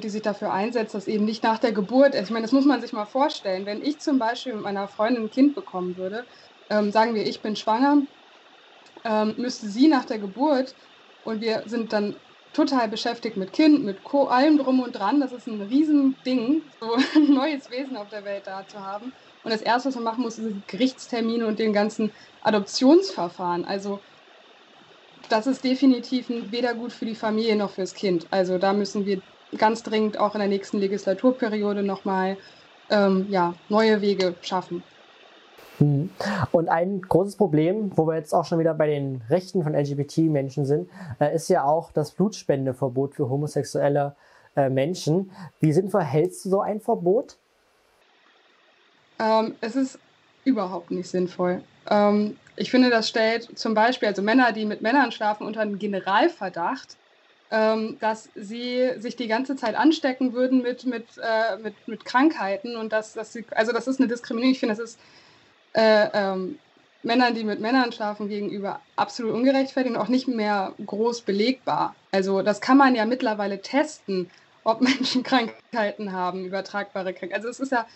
die 0.00 0.08
sich 0.08 0.22
dafür 0.22 0.52
einsetzt, 0.52 0.94
dass 0.94 1.06
eben 1.06 1.24
nicht 1.24 1.44
nach 1.44 1.58
der 1.58 1.72
Geburt, 1.72 2.14
ich 2.14 2.30
meine, 2.30 2.42
das 2.42 2.52
muss 2.52 2.64
man 2.64 2.80
sich 2.80 2.92
mal 2.92 3.06
vorstellen, 3.06 3.66
wenn 3.66 3.82
ich 3.82 4.00
zum 4.00 4.18
Beispiel 4.18 4.54
mit 4.54 4.62
meiner 4.62 4.88
Freundin 4.88 5.24
ein 5.24 5.30
Kind 5.30 5.54
bekommen 5.54 5.96
würde, 5.96 6.26
ähm, 6.70 6.90
sagen 6.92 7.14
wir, 7.14 7.26
ich 7.26 7.42
bin 7.42 7.56
schwanger, 7.56 8.02
ähm, 9.04 9.34
müsste 9.38 9.68
sie 9.68 9.88
nach 9.88 10.04
der 10.04 10.18
Geburt 10.18 10.76
und 11.22 11.40
wir 11.40 11.62
sind 11.66 11.92
dann 11.92 12.20
total 12.52 12.88
beschäftigt 12.88 13.36
mit 13.36 13.52
Kind, 13.52 13.84
mit 13.84 14.02
Co, 14.02 14.26
allem 14.26 14.58
drum 14.58 14.80
und 14.80 14.92
dran. 14.92 15.20
Das 15.20 15.32
ist 15.32 15.46
ein 15.46 15.62
Riesending, 15.62 16.70
so 16.80 16.94
ein 17.16 17.32
neues 17.34 17.70
Wesen 17.70 17.96
auf 17.96 18.08
der 18.08 18.24
Welt 18.24 18.46
da 18.48 18.66
zu 18.66 18.80
haben. 18.80 19.14
Und 19.42 19.52
das 19.52 19.62
Erste, 19.62 19.88
was 19.88 19.94
man 19.94 20.04
machen 20.04 20.22
muss, 20.22 20.36
sind 20.36 20.66
Gerichtstermine 20.68 21.46
und 21.46 21.58
den 21.60 21.72
ganzen 21.72 22.12
Adoptionsverfahren. 22.40 23.64
Also 23.64 24.02
das 25.28 25.46
ist 25.46 25.64
definitiv 25.64 26.26
weder 26.28 26.74
gut 26.74 26.92
für 26.92 27.06
die 27.06 27.14
Familie 27.14 27.56
noch 27.56 27.70
fürs 27.70 27.94
Kind. 27.94 28.26
Also 28.32 28.58
da 28.58 28.72
müssen 28.72 29.04
wir 29.04 29.22
ganz 29.56 29.82
dringend 29.82 30.18
auch 30.18 30.34
in 30.34 30.40
der 30.40 30.48
nächsten 30.48 30.78
Legislaturperiode 30.78 31.82
nochmal 31.82 32.36
ähm, 32.90 33.26
ja, 33.30 33.54
neue 33.68 34.00
Wege 34.00 34.34
schaffen. 34.42 34.82
Hm. 35.78 36.10
Und 36.52 36.68
ein 36.68 37.00
großes 37.00 37.36
Problem, 37.36 37.90
wo 37.96 38.06
wir 38.06 38.16
jetzt 38.16 38.34
auch 38.34 38.44
schon 38.44 38.58
wieder 38.58 38.74
bei 38.74 38.86
den 38.86 39.22
Rechten 39.30 39.62
von 39.62 39.74
LGBT-Menschen 39.74 40.66
sind, 40.66 40.90
äh, 41.18 41.34
ist 41.34 41.48
ja 41.48 41.64
auch 41.64 41.90
das 41.92 42.12
Blutspendeverbot 42.12 43.14
für 43.14 43.28
homosexuelle 43.28 44.14
äh, 44.56 44.68
Menschen. 44.68 45.30
Wie 45.60 45.72
sinnvoll 45.72 46.02
hältst 46.02 46.44
du 46.44 46.50
so 46.50 46.60
ein 46.60 46.80
Verbot? 46.80 47.38
Ähm, 49.18 49.54
es 49.60 49.76
ist 49.76 49.98
überhaupt 50.44 50.90
nicht 50.90 51.08
sinnvoll. 51.08 51.62
Ähm, 51.88 52.36
ich 52.56 52.70
finde, 52.70 52.90
das 52.90 53.08
stellt 53.08 53.58
zum 53.58 53.72
Beispiel 53.72 54.08
also 54.08 54.20
Männer, 54.20 54.52
die 54.52 54.66
mit 54.66 54.82
Männern 54.82 55.12
schlafen, 55.12 55.46
unter 55.46 55.60
einen 55.60 55.78
Generalverdacht, 55.78 56.96
ähm, 57.50 57.96
dass 58.00 58.28
sie 58.34 58.92
sich 58.98 59.16
die 59.16 59.26
ganze 59.26 59.56
Zeit 59.56 59.74
anstecken 59.74 60.32
würden 60.32 60.62
mit, 60.62 60.86
mit, 60.86 61.06
äh, 61.20 61.56
mit, 61.58 61.74
mit 61.86 62.04
Krankheiten 62.04 62.76
und 62.76 62.92
dass, 62.92 63.14
dass 63.14 63.32
sie, 63.32 63.44
also 63.50 63.72
das 63.72 63.88
ist 63.88 63.98
eine 63.98 64.08
Diskriminierung. 64.08 64.52
Ich 64.52 64.60
finde, 64.60 64.76
das 64.76 64.84
ist 64.84 65.00
äh, 65.72 66.08
ähm, 66.12 66.58
Männern, 67.02 67.34
die 67.34 67.44
mit 67.44 67.60
Männern 67.60 67.92
schlafen, 67.92 68.28
gegenüber 68.28 68.80
absolut 68.96 69.34
ungerechtfertigt 69.34 69.96
und 69.96 70.00
auch 70.00 70.08
nicht 70.08 70.28
mehr 70.28 70.74
groß 70.84 71.22
belegbar. 71.22 71.94
Also 72.12 72.42
das 72.42 72.60
kann 72.60 72.76
man 72.76 72.94
ja 72.94 73.04
mittlerweile 73.04 73.60
testen, 73.62 74.30
ob 74.62 74.80
Menschen 74.80 75.22
Krankheiten 75.24 76.12
haben, 76.12 76.44
übertragbare 76.44 77.12
Krankheiten. 77.12 77.34
Also 77.34 77.48
es 77.48 77.58
ist 77.58 77.72
ja, 77.72 77.86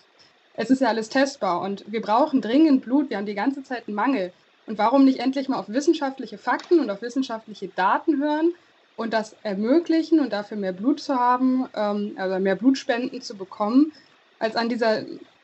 es 0.55 0.71
ist 0.71 0.81
ja 0.81 0.89
alles 0.89 1.11
testbar 1.11 1.61
und 1.61 1.85
wir 1.87 2.01
brauchen 2.01 2.41
dringend 2.41 2.85
Blut. 2.85 3.11
Wir 3.11 3.19
haben 3.19 3.27
die 3.27 3.35
ganze 3.35 3.63
Zeit 3.63 3.87
einen 3.87 3.95
Mangel. 3.95 4.33
Und 4.67 4.79
warum 4.79 5.05
nicht 5.05 5.21
endlich 5.21 5.49
mal 5.49 5.59
auf 5.59 5.69
wissenschaftliche 5.69 6.39
Fakten 6.39 6.81
und 6.81 6.91
auf 6.91 7.03
wissenschaftliche 7.03 7.69
Daten 7.69 8.19
hören 8.19 8.55
und 8.97 9.13
das 9.13 9.37
ermöglichen 9.43 10.21
und 10.21 10.33
dafür 10.33 10.57
mehr 10.57 10.73
Blut 10.73 11.01
zu 11.01 11.15
haben, 11.17 11.69
ähm, 11.75 12.13
also 12.17 12.39
mehr 12.39 12.57
Blutspenden 12.57 13.21
zu 13.23 13.37
bekommen, 13.37 13.93
als 14.39 14.57
an 14.57 14.69
dieser 14.69 15.03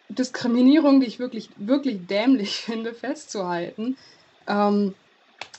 Diskriminierung, 0.08 1.00
die 1.00 1.06
ich 1.06 1.18
wirklich, 1.18 1.50
wirklich 1.56 2.06
dämlich 2.06 2.56
finde, 2.64 2.94
festzuhalten. 2.94 3.96
Ähm, 4.46 4.94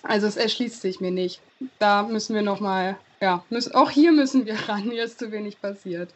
also 0.04 0.28
es 0.28 0.38
erschließt 0.38 0.82
sich 0.82 1.00
mir 1.00 1.12
nicht. 1.12 1.42
Da 1.80 2.04
müssen 2.04 2.36
wir 2.36 2.42
nochmal, 2.42 2.98
ja, 3.20 3.44
müssen, 3.50 3.76
auch 3.76 3.90
hier 3.90 4.12
müssen 4.12 4.46
wir 4.46 4.56
ran, 4.68 4.84
hier 4.84 5.04
ist 5.04 5.20
zu 5.20 5.32
wenig 5.32 5.60
passiert. 5.62 6.10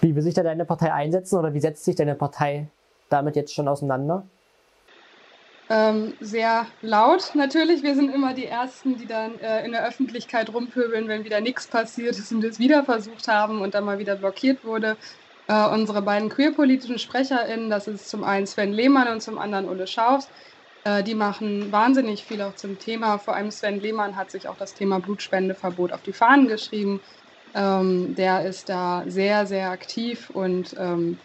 Wie 0.00 0.14
will 0.14 0.22
sich 0.22 0.34
da 0.34 0.42
deine 0.42 0.64
Partei 0.64 0.92
einsetzen 0.92 1.38
oder 1.38 1.54
wie 1.54 1.60
setzt 1.60 1.84
sich 1.84 1.94
deine 1.94 2.14
Partei 2.14 2.68
damit 3.08 3.36
jetzt 3.36 3.54
schon 3.54 3.68
auseinander? 3.68 4.26
Ähm, 5.72 6.16
sehr 6.20 6.66
laut 6.80 7.30
natürlich. 7.34 7.82
Wir 7.84 7.94
sind 7.94 8.10
immer 8.10 8.34
die 8.34 8.46
Ersten, 8.46 8.96
die 8.96 9.06
dann 9.06 9.38
äh, 9.38 9.64
in 9.64 9.70
der 9.72 9.86
Öffentlichkeit 9.86 10.52
rumpöbeln, 10.52 11.06
wenn 11.08 11.22
wieder 11.24 11.40
nichts 11.40 11.68
passiert 11.68 12.18
ist 12.18 12.32
und 12.32 12.42
es 12.44 12.58
wieder 12.58 12.84
versucht 12.84 13.28
haben 13.28 13.60
und 13.62 13.74
dann 13.74 13.84
mal 13.84 13.98
wieder 13.98 14.16
blockiert 14.16 14.64
wurde. 14.64 14.98
Äh, 15.46 15.68
unsere 15.68 16.02
beiden 16.02 16.28
queerpolitischen 16.28 16.98
SprecherInnen, 16.98 17.70
das 17.70 17.86
ist 17.86 18.08
zum 18.08 18.24
einen 18.24 18.46
Sven 18.46 18.72
Lehmann 18.72 19.08
und 19.08 19.20
zum 19.22 19.38
anderen 19.38 19.68
Ulle 19.68 19.86
Schaufs, 19.86 20.28
Äh, 20.84 21.04
die 21.04 21.14
machen 21.14 21.70
wahnsinnig 21.72 22.24
viel 22.24 22.40
auch 22.42 22.54
zum 22.54 22.78
Thema. 22.78 23.18
Vor 23.18 23.34
allem 23.36 23.50
Sven 23.50 23.80
Lehmann 23.80 24.16
hat 24.16 24.30
sich 24.30 24.48
auch 24.48 24.56
das 24.56 24.74
Thema 24.74 24.98
Blutspendeverbot 25.00 25.92
auf 25.92 26.02
die 26.02 26.12
Fahnen 26.14 26.48
geschrieben. 26.48 27.02
Ähm, 27.54 28.14
der 28.14 28.44
ist 28.46 28.68
da 28.68 29.04
sehr, 29.06 29.46
sehr 29.46 29.70
aktiv 29.70 30.30
und 30.30 30.74
ähm, 30.78 31.22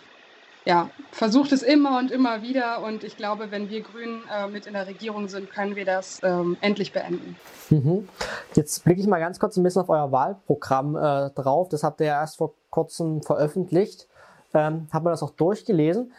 ja, 0.66 0.90
versucht 1.12 1.52
es 1.52 1.62
immer 1.62 2.00
und 2.00 2.12
immer 2.12 2.42
wieder. 2.42 2.84
Und 2.84 3.04
ich 3.04 3.18
glaube, 3.18 3.52
wenn 3.52 3.70
wir 3.70 3.82
Grünen 3.82 4.24
äh, 4.34 4.48
mit 4.48 4.66
in 4.66 4.74
der 4.74 4.88
Regierung 4.88 5.28
sind, 5.28 5.50
können 5.52 5.76
wir 5.76 5.86
das 5.86 6.20
ähm, 6.24 6.58
endlich 6.62 6.92
beenden. 6.92 7.38
Mhm. 7.70 8.10
Jetzt 8.56 8.84
blicke 8.84 9.00
ich 9.00 9.08
mal 9.08 9.20
ganz 9.20 9.40
kurz 9.40 9.58
ein 9.58 9.64
bisschen 9.64 9.84
auf 9.84 9.90
euer 9.90 10.12
Wahlprogramm 10.12 10.96
äh, 10.96 11.30
drauf. 11.30 11.70
Das 11.70 11.84
habt 11.84 12.02
ihr 12.02 12.08
ja 12.08 12.20
erst 12.20 12.38
vor 12.38 12.54
kurzem 12.72 13.22
veröffentlicht. 13.22 14.08
Ähm, 14.54 14.88
habe 14.92 15.06
mir 15.06 15.12
das 15.12 15.22
auch 15.22 15.32
durchgelesen. 15.32 16.12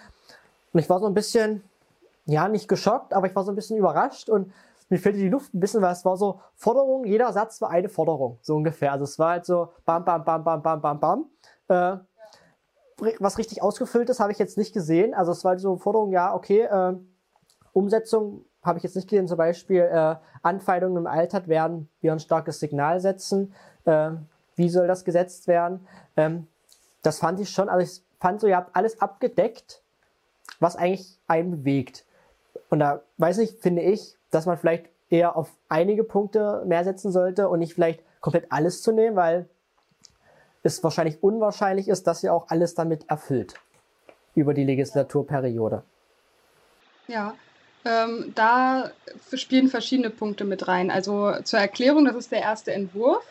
Und 0.73 0.81
ich 0.81 0.89
war 0.89 1.01
so 1.01 1.07
ein 1.07 1.15
bisschen, 1.15 1.63
ja, 2.25 2.49
nicht 2.49 2.69
geschockt, 2.69 3.15
aber 3.15 3.27
ich 3.27 3.35
war 3.35 3.45
so 3.45 3.51
ein 3.51 3.57
bisschen 3.57 3.79
überrascht 3.79 4.29
und 4.29 4.53
mir 4.89 4.99
fehlte 4.99 5.19
die 5.19 5.29
Luft 5.29 5.53
ein 5.55 5.61
bisschen, 5.61 5.83
weil 5.83 5.93
es 5.93 6.05
war 6.05 6.17
so 6.17 6.41
Forderung, 6.55 7.05
jeder 7.05 7.33
Satz 7.33 7.61
war 7.61 7.71
eine 7.71 7.89
Forderung, 7.89 8.39
so 8.43 8.55
ungefähr. 8.55 8.93
Also 8.93 9.05
es 9.05 9.19
war 9.19 9.31
halt 9.31 9.47
so 9.47 9.71
bam, 9.85 10.05
bam, 10.05 10.25
bam, 10.25 10.45
bam, 10.45 10.63
bam, 10.63 10.81
bam, 10.81 11.01
bam. 11.01 11.27
Äh, 11.69 11.97
was 12.99 13.39
richtig 13.39 13.63
ausgefüllt 13.63 14.09
ist, 14.09 14.21
habe 14.21 14.33
ich 14.33 14.39
jetzt 14.39 14.57
nicht 14.57 14.73
gesehen. 14.73 15.15
Also 15.15 15.33
es 15.33 15.45
war 15.45 15.59
so 15.59 15.77
Forderung, 15.77 16.13
ja, 16.13 16.35
okay, 16.35 16.63
äh, 16.63 16.95
Umsetzung 17.73 18.45
habe 18.63 18.79
ich 18.79 18.85
jetzt 18.85 18.97
nicht 18.97 19.09
gesehen, 19.09 19.29
zum 19.29 19.37
Beispiel 19.37 19.83
äh, 19.83 20.17
Anfeindungen 20.43 20.97
im 20.97 21.07
Alltag 21.07 21.47
werden 21.47 21.89
wir 22.01 22.13
ein 22.13 22.21
starkes 22.21 22.59
Signal 22.59 23.01
setzen. 23.01 23.55
Äh, 23.85 24.13
wie 24.57 24.69
soll 24.69 24.87
das 24.87 25.05
gesetzt 25.05 25.47
werden? 25.47 25.87
Ähm, 26.17 26.47
das 27.03 27.19
fand 27.19 27.39
ich 27.39 27.51
schon, 27.51 27.69
also 27.69 27.85
ich 27.85 28.03
fand 28.19 28.41
so, 28.41 28.47
ihr 28.47 28.57
habt 28.57 28.75
alles 28.75 29.01
abgedeckt, 29.01 29.83
was 30.59 30.77
eigentlich 30.77 31.19
einen 31.29 31.51
bewegt. 31.51 32.05
Und 32.71 32.81
da 32.81 33.03
weiß 33.19 33.39
ich, 33.39 33.53
finde 33.61 33.83
ich, 33.83 34.17
dass 34.31 34.47
man 34.47 34.57
vielleicht 34.57 34.87
eher 35.09 35.37
auf 35.37 35.51
einige 35.69 36.03
Punkte 36.03 36.65
mehr 36.67 36.83
setzen 36.83 37.13
sollte 37.13 37.49
und 37.49 37.61
nicht 37.61 37.75
vielleicht 37.75 38.03
komplett 38.21 38.51
alles 38.51 38.83
zu 38.83 38.91
nehmen, 38.91 39.15
weil 39.15 39.49
es 40.67 40.83
wahrscheinlich 40.85 41.23
unwahrscheinlich 41.23 41.89
ist, 41.89 42.07
dass 42.07 42.23
ihr 42.23 42.35
auch 42.35 42.49
alles 42.49 42.75
damit 42.75 43.09
erfüllt 43.09 43.55
über 44.35 44.53
die 44.53 44.65
Legislaturperiode. 44.65 45.83
Ja, 47.09 47.35
ähm, 47.85 48.33
da 48.35 48.91
spielen 49.33 49.69
verschiedene 49.69 50.11
Punkte 50.11 50.45
mit 50.45 50.69
rein. 50.69 50.91
Also 50.91 51.33
zur 51.45 51.61
Erklärung, 51.61 52.05
das 52.05 52.17
ist 52.17 52.33
der 52.33 52.41
erste 52.41 52.73
Entwurf. 52.73 53.25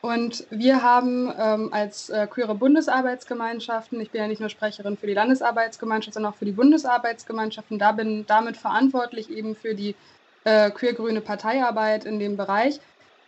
Und 0.00 0.44
wir 0.50 0.82
haben 0.82 1.32
ähm, 1.38 1.72
als 1.72 2.10
äh, 2.10 2.26
queere 2.26 2.56
Bundesarbeitsgemeinschaften, 2.56 4.00
ich 4.00 4.10
bin 4.10 4.20
ja 4.20 4.26
nicht 4.26 4.40
nur 4.40 4.48
Sprecherin 4.48 4.96
für 4.96 5.06
die 5.06 5.14
Landesarbeitsgemeinschaft, 5.14 6.14
sondern 6.14 6.32
auch 6.32 6.36
für 6.36 6.44
die 6.44 6.50
Bundesarbeitsgemeinschaften, 6.50 7.78
da 7.78 7.92
bin 7.92 8.26
damit 8.26 8.56
verantwortlich 8.56 9.30
eben 9.30 9.54
für 9.54 9.76
die 9.76 9.94
äh, 10.42 10.72
queer-grüne 10.72 11.20
Parteiarbeit 11.20 12.04
in 12.04 12.18
dem 12.18 12.36
Bereich. 12.36 12.80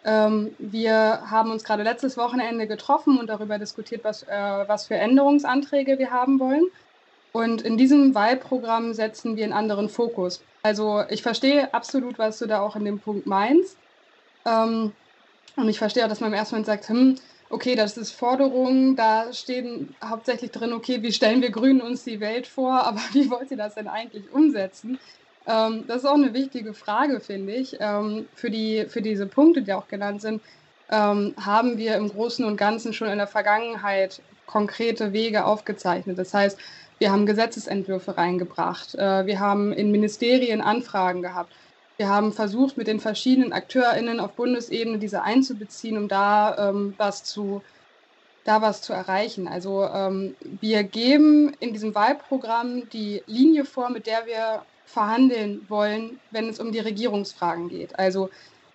Ähm, 0.04 0.54
wir 0.58 1.30
haben 1.30 1.50
uns 1.50 1.64
gerade 1.64 1.82
letztes 1.82 2.16
Wochenende 2.16 2.66
getroffen 2.66 3.18
und 3.18 3.28
darüber 3.28 3.58
diskutiert, 3.58 4.04
was, 4.04 4.22
äh, 4.24 4.28
was 4.66 4.86
für 4.86 4.96
Änderungsanträge 4.96 5.98
wir 5.98 6.10
haben 6.10 6.38
wollen. 6.38 6.64
Und 7.32 7.62
in 7.62 7.76
diesem 7.76 8.14
Wahlprogramm 8.14 8.92
setzen 8.94 9.36
wir 9.36 9.44
einen 9.44 9.52
anderen 9.52 9.88
Fokus. 9.88 10.44
Also 10.62 11.02
ich 11.08 11.22
verstehe 11.22 11.72
absolut, 11.74 12.18
was 12.18 12.38
du 12.38 12.46
da 12.46 12.60
auch 12.60 12.76
in 12.76 12.84
dem 12.84 13.00
Punkt 13.00 13.26
meinst. 13.26 13.78
Ähm, 14.46 14.92
und 15.56 15.68
ich 15.68 15.78
verstehe 15.78 16.04
auch, 16.04 16.08
dass 16.08 16.20
man 16.20 16.32
im 16.32 16.38
ersten 16.38 16.54
Moment 16.54 16.66
sagt, 16.66 16.88
hm, 16.88 17.16
okay, 17.48 17.74
das 17.74 17.96
ist 17.96 18.12
Forderung, 18.12 18.96
da 18.96 19.32
stehen 19.32 19.96
hauptsächlich 20.04 20.50
drin, 20.50 20.72
okay, 20.72 21.02
wie 21.02 21.12
stellen 21.12 21.42
wir 21.42 21.50
Grünen 21.50 21.80
uns 21.80 22.04
die 22.04 22.20
Welt 22.20 22.46
vor, 22.46 22.72
aber 22.86 23.00
wie 23.12 23.30
wollt 23.30 23.50
ihr 23.50 23.56
das 23.56 23.74
denn 23.74 23.88
eigentlich 23.88 24.30
umsetzen? 24.30 24.98
Ähm, 25.46 25.84
das 25.86 25.98
ist 25.98 26.06
auch 26.06 26.14
eine 26.14 26.34
wichtige 26.34 26.74
Frage, 26.74 27.20
finde 27.20 27.52
ich. 27.54 27.76
Ähm, 27.80 28.26
für, 28.34 28.50
die, 28.50 28.86
für 28.88 29.02
diese 29.02 29.26
Punkte, 29.26 29.62
die 29.62 29.72
auch 29.72 29.88
genannt 29.88 30.22
sind, 30.22 30.42
ähm, 30.90 31.34
haben 31.40 31.78
wir 31.78 31.96
im 31.96 32.08
Großen 32.08 32.44
und 32.44 32.56
Ganzen 32.56 32.92
schon 32.92 33.08
in 33.08 33.18
der 33.18 33.26
Vergangenheit 33.26 34.22
konkrete 34.46 35.12
Wege 35.12 35.44
aufgezeichnet. 35.44 36.18
Das 36.18 36.34
heißt, 36.34 36.58
wir 36.98 37.10
haben 37.10 37.26
Gesetzesentwürfe 37.26 38.16
reingebracht, 38.16 38.94
äh, 38.94 39.26
wir 39.26 39.40
haben 39.40 39.72
in 39.72 39.90
Ministerien 39.90 40.60
Anfragen 40.60 41.22
gehabt. 41.22 41.52
Wir 41.96 42.08
haben 42.08 42.32
versucht, 42.32 42.76
mit 42.76 42.88
den 42.88 43.00
verschiedenen 43.00 43.52
AkteurInnen 43.52 44.18
auf 44.20 44.32
Bundesebene 44.32 44.98
diese 44.98 45.22
einzubeziehen, 45.22 45.96
um 45.96 46.08
da 46.08 46.70
ähm, 46.70 46.94
was 46.96 47.24
zu 47.24 47.62
da 48.44 48.60
was 48.60 48.82
zu 48.82 48.92
erreichen. 48.92 49.48
Also 49.48 49.84
ähm, 49.84 50.36
wir 50.60 50.84
geben 50.84 51.54
in 51.60 51.72
diesem 51.72 51.94
Wahlprogramm 51.94 52.88
die 52.90 53.22
Linie 53.26 53.64
vor, 53.64 53.90
mit 53.90 54.06
der 54.06 54.26
wir 54.26 54.62
verhandeln 54.84 55.64
wollen, 55.68 56.20
wenn 56.30 56.48
es 56.48 56.60
um 56.60 56.72
die 56.72 56.78
Regierungsfragen 56.78 57.68
geht. 57.68 57.98
Also 57.98 58.30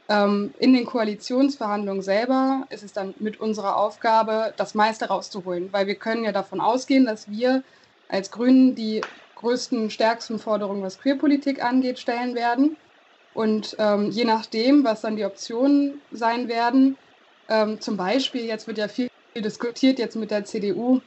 ähm, 0.10 0.54
in 0.60 0.74
den 0.74 0.86
Koalitionsverhandlungen 0.86 2.02
selber 2.02 2.66
ist 2.70 2.84
es 2.84 2.94
dann 2.94 3.14
mit 3.20 3.40
unserer 3.40 3.78
Aufgabe, 3.78 4.54
das 4.58 4.74
meiste 4.74 5.08
rauszuholen, 5.08 5.72
weil 5.72 5.88
wir 5.88 5.96
können 5.96 6.24
ja 6.24 6.32
davon 6.32 6.62
ausgehen, 6.62 7.06
dass 7.06 7.30
wir 7.30 7.64
als 8.10 8.32
Grünen 8.32 8.76
die 8.76 9.02
größten, 9.36 9.90
stärksten 9.90 10.40
Forderungen, 10.40 10.82
was 10.82 11.00
Queerpolitik 11.00 11.64
angeht, 11.64 12.00
stellen 12.00 12.36
werden. 12.36 12.76
Und 13.34 13.76
ähm, 13.80 14.10
je 14.10 14.26
nachdem, 14.26 14.84
was 14.84 15.02
dann 15.02 15.16
die 15.16 15.24
Optionen 15.24 16.02
sein 16.12 16.48
werden, 16.48 16.98
ähm, 17.48 17.80
zum 17.80 17.96
Beispiel, 17.96 18.46
jetzt 18.46 18.68
wird 18.68 18.80
ja 18.80 18.88
viel 18.88 19.10
diskutiert 19.36 20.00
jetzt 20.00 20.16
mit 20.16 20.32
der 20.32 20.44
CDU, 20.44 21.00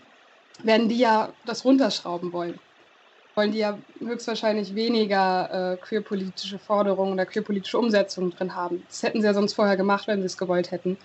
werden 0.62 0.88
die 0.88 0.98
ja 0.98 1.30
das 1.44 1.64
runterschrauben 1.64 2.32
wollen 2.32 2.58
wollen 3.34 3.52
die 3.52 3.58
ja 3.58 3.78
höchstwahrscheinlich 3.98 4.74
weniger 4.74 5.72
äh, 5.72 5.76
queerpolitische 5.76 6.58
Forderungen 6.58 7.12
oder 7.12 7.26
queerpolitische 7.26 7.78
Umsetzungen 7.78 8.30
drin 8.30 8.54
haben. 8.54 8.82
Das 8.88 9.02
hätten 9.02 9.20
sie 9.20 9.26
ja 9.26 9.34
sonst 9.34 9.54
vorher 9.54 9.76
gemacht, 9.76 10.06
wenn 10.06 10.20
sie 10.20 10.26
es 10.26 10.36
gewollt 10.36 10.70
hätten. 10.70 10.98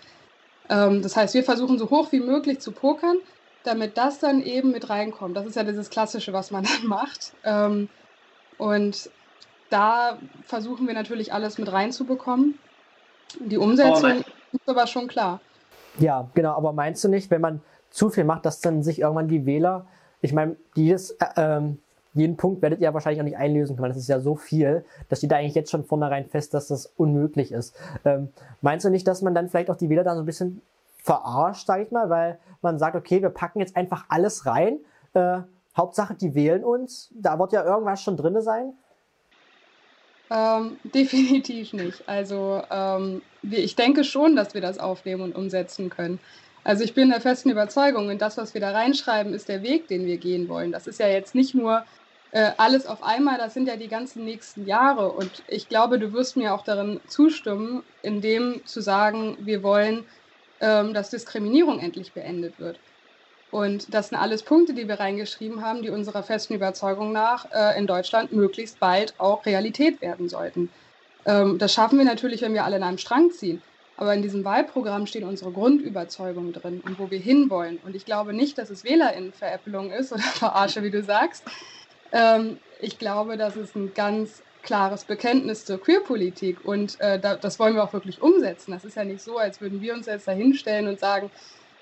Ähm, 0.70 1.02
das 1.02 1.16
heißt, 1.16 1.34
wir 1.34 1.44
versuchen 1.44 1.78
so 1.78 1.90
hoch 1.90 2.12
wie 2.12 2.20
möglich 2.20 2.60
zu 2.60 2.72
pokern, 2.72 3.18
damit 3.64 3.98
das 3.98 4.20
dann 4.20 4.42
eben 4.42 4.72
mit 4.72 4.90
reinkommt. 4.90 5.38
Das 5.38 5.46
ist 5.46 5.56
ja 5.56 5.64
dieses 5.64 5.90
Klassische, 5.90 6.34
was 6.34 6.52
man 6.52 6.64
dann 6.82 6.88
macht. 6.88 7.34
Ähm, 7.44 7.90
und 8.58 9.10
da 9.70 10.18
versuchen 10.46 10.88
wir 10.88 10.94
natürlich 10.94 11.34
alles 11.34 11.58
mit 11.58 11.72
reinzubekommen. 11.72 12.58
Die 13.40 13.58
Umsetzung 13.58 14.24
ist 14.52 14.68
aber 14.68 14.88
schon 14.88 15.08
klar. 15.08 15.42
Ja, 16.00 16.30
genau, 16.34 16.56
aber 16.56 16.74
meinst 16.74 17.04
du 17.04 17.10
nicht, 17.10 17.30
wenn 17.30 17.42
man 17.42 17.62
zu 17.90 18.10
viel 18.10 18.24
macht, 18.24 18.46
dass 18.46 18.62
dann 18.62 18.84
sich 18.84 19.00
irgendwann 19.00 19.28
die 19.28 19.46
Wähler, 19.46 19.88
ich 20.22 20.34
meine, 20.34 20.56
dieses 20.76 21.12
äh, 21.12 21.26
ähm, 21.36 21.80
jeden 22.18 22.38
Punkt 22.38 22.62
werdet 22.62 22.80
ihr 22.80 22.94
wahrscheinlich 22.94 23.22
auch 23.22 23.26
nicht 23.26 23.38
einlösen 23.38 23.76
können. 23.76 23.90
Das 23.90 23.98
ist 23.98 24.10
ja 24.10 24.20
so 24.20 24.36
viel, 24.36 24.86
dass 25.10 25.20
steht 25.20 25.32
da 25.32 25.38
eigentlich 25.38 25.56
jetzt 25.56 25.72
schon 25.72 25.86
vornherein 25.86 26.26
fest, 26.26 26.54
dass 26.54 26.68
das 26.68 26.92
unmöglich 26.98 27.52
ist. 27.52 27.76
Ähm, 28.06 28.30
meinst 28.62 28.86
du 28.86 28.90
nicht, 28.90 29.08
dass 29.08 29.22
man 29.22 29.36
dann 29.36 29.50
vielleicht 29.50 29.70
auch 29.70 29.76
die 29.76 29.90
Wähler 29.90 30.04
da 30.04 30.16
so 30.16 30.22
ein 30.22 30.26
bisschen 30.26 30.62
verarscht, 31.04 31.68
sage 31.68 31.84
ich 31.84 31.92
mal, 31.92 32.10
weil 32.10 32.38
man 32.62 32.80
sagt, 32.80 32.96
okay, 32.96 33.22
wir 33.22 33.30
packen 33.30 33.60
jetzt 33.60 33.78
einfach 33.78 34.06
alles 34.10 34.46
rein. 34.46 34.80
Äh, 35.14 35.40
Hauptsache, 35.76 36.16
die 36.16 36.36
wählen 36.36 36.64
uns. 36.64 37.10
Da 37.14 37.40
wird 37.40 37.54
ja 37.54 37.64
irgendwas 37.64 38.02
schon 38.02 38.18
drin 38.18 38.42
sein. 38.42 38.74
Ähm, 40.30 40.78
definitiv 40.94 41.74
nicht. 41.74 42.08
Also 42.08 42.62
ähm, 42.70 43.22
ich 43.42 43.76
denke 43.76 44.04
schon, 44.04 44.36
dass 44.36 44.54
wir 44.54 44.62
das 44.62 44.80
aufnehmen 44.80 45.22
und 45.22 45.36
umsetzen 45.36 45.90
können. 45.90 46.20
Also 46.64 46.84
ich 46.84 46.94
bin 46.94 47.10
der 47.10 47.22
festen 47.22 47.50
Überzeugung, 47.50 48.10
und 48.10 48.22
das, 48.22 48.36
was 48.36 48.54
wir 48.54 48.60
da 48.60 48.72
reinschreiben, 48.72 49.34
ist 49.34 49.48
der 49.48 49.64
Weg, 49.64 49.88
den 49.88 50.06
wir 50.06 50.18
gehen 50.18 50.50
wollen. 50.50 50.74
Das 50.74 50.86
ist 50.86 51.00
ja 51.00 51.08
jetzt 51.08 51.34
nicht 51.34 51.56
nur 51.56 51.86
äh, 52.38 52.54
alles 52.58 52.86
auf 52.86 53.02
einmal, 53.02 53.40
das 53.40 53.56
sind 53.56 53.68
ja 53.68 53.78
die 53.78 53.88
ganzen 53.88 54.24
nächsten 54.24 54.68
Jahre. 54.68 55.12
Und 55.12 55.44
ich 55.48 55.70
glaube, 55.70 55.98
du 55.98 56.14
wirst 56.14 56.38
mir 56.38 56.54
auch 56.54 56.64
darin 56.64 57.02
zustimmen, 57.08 57.82
in 58.04 58.22
dem 58.22 58.64
zu 58.64 58.80
sagen, 58.80 59.38
wir 59.40 59.64
wollen, 59.64 60.06
ähm, 60.60 60.94
dass 60.94 61.10
Diskriminierung 61.10 61.80
endlich 61.80 62.14
beendet 62.14 62.60
wird. 62.60 62.80
Und 63.50 63.92
das 63.92 64.10
sind 64.10 64.20
alles 64.20 64.44
Punkte, 64.44 64.76
die 64.76 64.88
wir 64.88 65.00
reingeschrieben 65.00 65.64
haben, 65.64 65.82
die 65.82 65.90
unserer 65.90 66.22
festen 66.22 66.54
Überzeugung 66.54 67.12
nach 67.12 67.50
äh, 67.52 67.76
in 67.80 67.88
Deutschland 67.88 68.32
möglichst 68.32 68.80
bald 68.80 69.16
auch 69.20 69.48
Realität 69.48 70.00
werden 70.00 70.30
sollten. 70.30 70.70
Ähm, 71.26 71.58
das 71.58 71.74
schaffen 71.74 71.98
wir 71.98 72.06
natürlich, 72.06 72.44
wenn 72.44 72.54
wir 72.54 72.66
alle 72.66 72.78
in 72.78 72.84
einem 72.84 73.00
Strang 73.00 73.32
ziehen. 73.32 73.64
Aber 73.96 74.14
in 74.14 74.22
diesem 74.22 74.46
Wahlprogramm 74.46 75.08
stehen 75.08 75.24
unsere 75.24 75.52
Grundüberzeugungen 75.52 76.54
drin 76.54 76.82
und 76.82 77.00
wo 77.00 77.10
wir 77.10 77.18
hinwollen. 77.18 77.80
Und 77.80 77.96
ich 77.96 78.06
glaube 78.06 78.34
nicht, 78.34 78.60
dass 78.60 78.70
es 78.70 78.84
WählerInnenveräppelung 78.84 79.90
ist 79.92 80.12
oder 80.12 80.22
Verarsche, 80.36 80.84
wie 80.84 80.92
du 80.92 81.02
sagst, 81.02 81.44
ähm, 82.12 82.60
ich 82.80 82.98
glaube, 83.00 83.38
das 83.38 83.56
ist 83.56 83.76
ein 83.76 83.94
ganz 83.94 84.44
klares 84.62 85.06
Bekenntnis 85.06 85.66
zur 85.66 85.82
Queerpolitik 85.82 86.64
und 86.66 87.00
äh, 87.00 87.20
da, 87.20 87.36
das 87.38 87.58
wollen 87.60 87.76
wir 87.76 87.84
auch 87.84 87.94
wirklich 87.94 88.22
umsetzen. 88.22 88.72
Das 88.72 88.84
ist 88.84 88.98
ja 88.98 89.06
nicht 89.06 89.24
so, 89.24 89.38
als 89.38 89.62
würden 89.62 89.82
wir 89.82 89.94
uns 89.94 90.08
jetzt 90.08 90.28
da 90.28 90.34
hinstellen 90.34 90.88
und 90.88 91.00
sagen, 91.00 91.32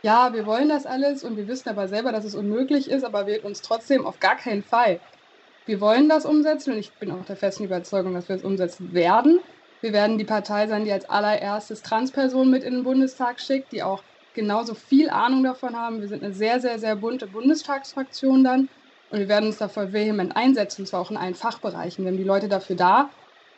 ja, 0.04 0.34
wir 0.34 0.46
wollen 0.46 0.70
das 0.70 0.86
alles 0.86 1.24
und 1.24 1.36
wir 1.36 1.48
wissen 1.48 1.70
aber 1.70 1.88
selber, 1.88 2.12
dass 2.12 2.26
es 2.26 2.36
unmöglich 2.36 2.90
ist, 2.90 3.04
aber 3.04 3.26
wir 3.26 3.44
uns 3.44 3.62
trotzdem 3.62 4.06
auf 4.06 4.20
gar 4.20 4.36
keinen 4.36 4.64
Fall. 4.64 5.00
Wir 5.66 5.82
wollen 5.82 6.10
das 6.10 6.26
umsetzen 6.26 6.74
und 6.74 6.80
ich 6.80 6.94
bin 6.94 7.12
auch 7.12 7.26
der 7.26 7.36
festen 7.36 7.64
Überzeugung, 7.64 8.14
dass 8.14 8.30
wir 8.30 8.36
es 8.36 8.44
umsetzen 8.44 8.94
werden. 8.94 9.40
Wir 9.82 9.94
werden 9.94 10.20
die 10.20 10.26
Partei 10.26 10.68
sein, 10.68 10.86
die 10.86 10.92
als 10.92 11.10
allererstes 11.10 11.82
Transpersonen 11.82 12.52
mit 12.52 12.64
in 12.64 12.76
den 12.76 12.84
Bundestag 12.84 13.40
schickt, 13.40 13.72
die 13.72 13.82
auch 13.82 14.04
genauso 14.34 14.76
viel 14.76 15.10
Ahnung 15.10 15.44
davon 15.44 15.76
haben. 15.76 16.02
Wir 16.02 16.08
sind 16.08 16.24
eine 16.24 16.34
sehr, 16.34 16.60
sehr, 16.60 16.78
sehr 16.78 16.96
bunte 16.96 17.26
Bundestagsfraktion 17.28 18.44
dann 18.44 18.70
und 19.10 19.20
wir 19.20 19.28
werden 19.28 19.48
uns 19.48 19.58
dafür 19.58 19.94
vehement 19.94 20.36
einsetzen, 20.36 20.82
und 20.82 20.88
zwar 20.88 21.02
auch 21.02 21.12
in 21.12 21.18
allen 21.18 21.36
Fachbereichen. 21.36 22.04
Wir 22.04 22.12
haben 22.12 22.18
die 22.18 22.24
Leute 22.24 22.50
dafür 22.50 22.76
da. 22.76 23.10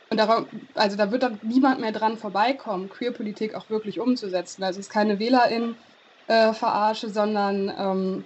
und 0.09 0.17
darauf, 0.17 0.45
also 0.75 0.97
da 0.97 1.11
wird 1.11 1.23
dann 1.23 1.39
niemand 1.41 1.79
mehr 1.79 1.91
dran 1.91 2.17
vorbeikommen, 2.17 2.89
Queerpolitik 2.89 3.55
auch 3.55 3.69
wirklich 3.69 3.99
umzusetzen. 3.99 4.63
Also 4.63 4.79
es 4.79 4.87
ist 4.87 4.91
keine 4.91 5.19
WählerInnen-Verarsche, 5.19 7.07
äh, 7.07 7.09
sondern 7.09 7.71
ähm, 7.77 8.25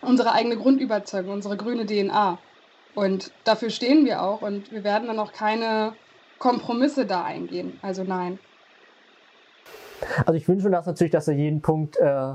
unsere 0.00 0.32
eigene 0.32 0.56
Grundüberzeugung, 0.56 1.32
unsere 1.32 1.56
grüne 1.56 1.86
DNA. 1.86 2.38
Und 2.94 3.32
dafür 3.44 3.70
stehen 3.70 4.04
wir 4.04 4.22
auch 4.22 4.42
und 4.42 4.72
wir 4.72 4.84
werden 4.84 5.08
dann 5.08 5.18
auch 5.18 5.32
keine 5.32 5.94
Kompromisse 6.38 7.06
da 7.06 7.24
eingehen. 7.24 7.78
Also 7.82 8.04
nein. 8.04 8.38
Also 10.26 10.34
ich 10.34 10.48
wünsche 10.48 10.64
mir 10.68 10.76
das 10.76 10.86
natürlich, 10.86 11.12
dass 11.12 11.26
wir 11.26 11.34
jeden 11.34 11.60
Punkt, 11.60 11.96
äh, 11.96 12.34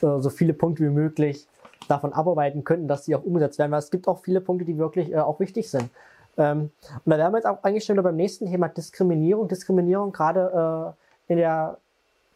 so 0.00 0.30
viele 0.30 0.52
Punkte 0.52 0.84
wie 0.84 0.90
möglich 0.90 1.46
davon 1.88 2.12
abarbeiten 2.12 2.64
könnten, 2.64 2.88
dass 2.88 3.02
die 3.02 3.14
auch 3.14 3.24
umgesetzt 3.24 3.58
werden, 3.58 3.72
weil 3.72 3.78
es 3.78 3.90
gibt 3.90 4.08
auch 4.08 4.20
viele 4.20 4.40
Punkte, 4.40 4.64
die 4.64 4.78
wirklich 4.78 5.12
äh, 5.12 5.18
auch 5.18 5.40
wichtig 5.40 5.70
sind. 5.70 5.90
Ähm, 6.36 6.70
und 7.04 7.10
da 7.10 7.18
wären 7.18 7.32
wir 7.32 7.38
jetzt 7.38 7.46
auch 7.46 7.62
eigentlich 7.62 7.84
schon 7.84 7.96
beim 8.02 8.16
nächsten 8.16 8.46
Thema 8.46 8.68
Diskriminierung. 8.68 9.48
Diskriminierung 9.48 10.12
gerade 10.12 10.94
äh, 11.28 11.32
in 11.32 11.38
der 11.38 11.78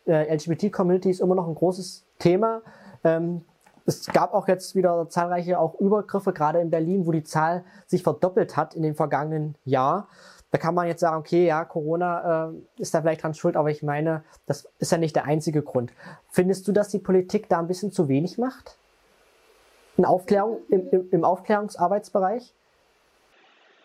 äh, 0.06 0.34
LGBT-Community 0.34 1.10
ist 1.10 1.20
immer 1.20 1.34
noch 1.34 1.48
ein 1.48 1.54
großes 1.54 2.04
Thema. 2.18 2.62
Ähm, 3.04 3.42
es 3.86 4.06
gab 4.06 4.34
auch 4.34 4.48
jetzt 4.48 4.74
wieder 4.74 5.08
zahlreiche 5.08 5.58
auch 5.58 5.80
Übergriffe, 5.80 6.32
gerade 6.32 6.60
in 6.60 6.70
Berlin, 6.70 7.06
wo 7.06 7.12
die 7.12 7.24
Zahl 7.24 7.64
sich 7.86 8.02
verdoppelt 8.02 8.56
hat 8.56 8.74
in 8.74 8.82
den 8.82 8.94
vergangenen 8.94 9.54
Jahr. 9.64 10.08
Da 10.50 10.58
kann 10.58 10.74
man 10.74 10.86
jetzt 10.86 11.00
sagen, 11.00 11.16
okay, 11.16 11.46
ja, 11.46 11.64
Corona 11.64 12.50
äh, 12.50 12.82
ist 12.82 12.94
da 12.94 13.00
vielleicht 13.00 13.22
dran 13.22 13.34
schuld, 13.34 13.56
aber 13.56 13.70
ich 13.70 13.82
meine, 13.82 14.24
das 14.46 14.68
ist 14.78 14.92
ja 14.92 14.98
nicht 14.98 15.16
der 15.16 15.24
einzige 15.24 15.62
Grund. 15.62 15.92
Findest 16.30 16.66
du, 16.68 16.72
dass 16.72 16.88
die 16.88 16.98
Politik 16.98 17.48
da 17.48 17.58
ein 17.58 17.66
bisschen 17.66 17.92
zu 17.92 18.08
wenig 18.08 18.38
macht? 18.38 18.78
In 19.98 20.04
Aufklärung, 20.04 20.58
im, 20.68 21.08
im, 21.10 21.24
Aufklärungsarbeitsbereich? 21.24 22.54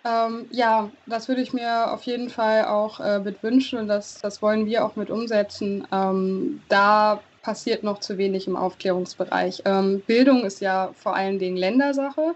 Ähm, 0.06 0.46
ja, 0.52 0.92
das 1.08 1.28
würde 1.28 1.42
ich 1.42 1.54
mir 1.54 1.92
auf 1.92 2.04
jeden 2.04 2.30
Fall 2.30 2.66
auch 2.66 3.00
äh, 3.00 3.20
mit 3.20 3.42
wünschen 3.42 3.80
und 3.80 3.88
das, 3.88 4.22
das 4.22 4.44
wollen 4.44 4.68
wir 4.68 4.86
auch 4.86 4.96
mit 4.96 5.10
umsetzen. 5.10 5.88
Ähm, 5.92 6.62
da 6.70 7.20
passiert 7.42 7.84
noch 7.84 8.00
zu 8.00 8.20
wenig 8.20 8.48
im 8.48 8.56
Aufklärungsbereich. 8.56 9.64
Ähm, 9.66 10.04
Bildung 10.06 10.46
ist 10.46 10.62
ja 10.62 10.92
vor 10.94 11.16
allen 11.16 11.40
Dingen 11.40 11.58
Ländersache, 11.58 12.36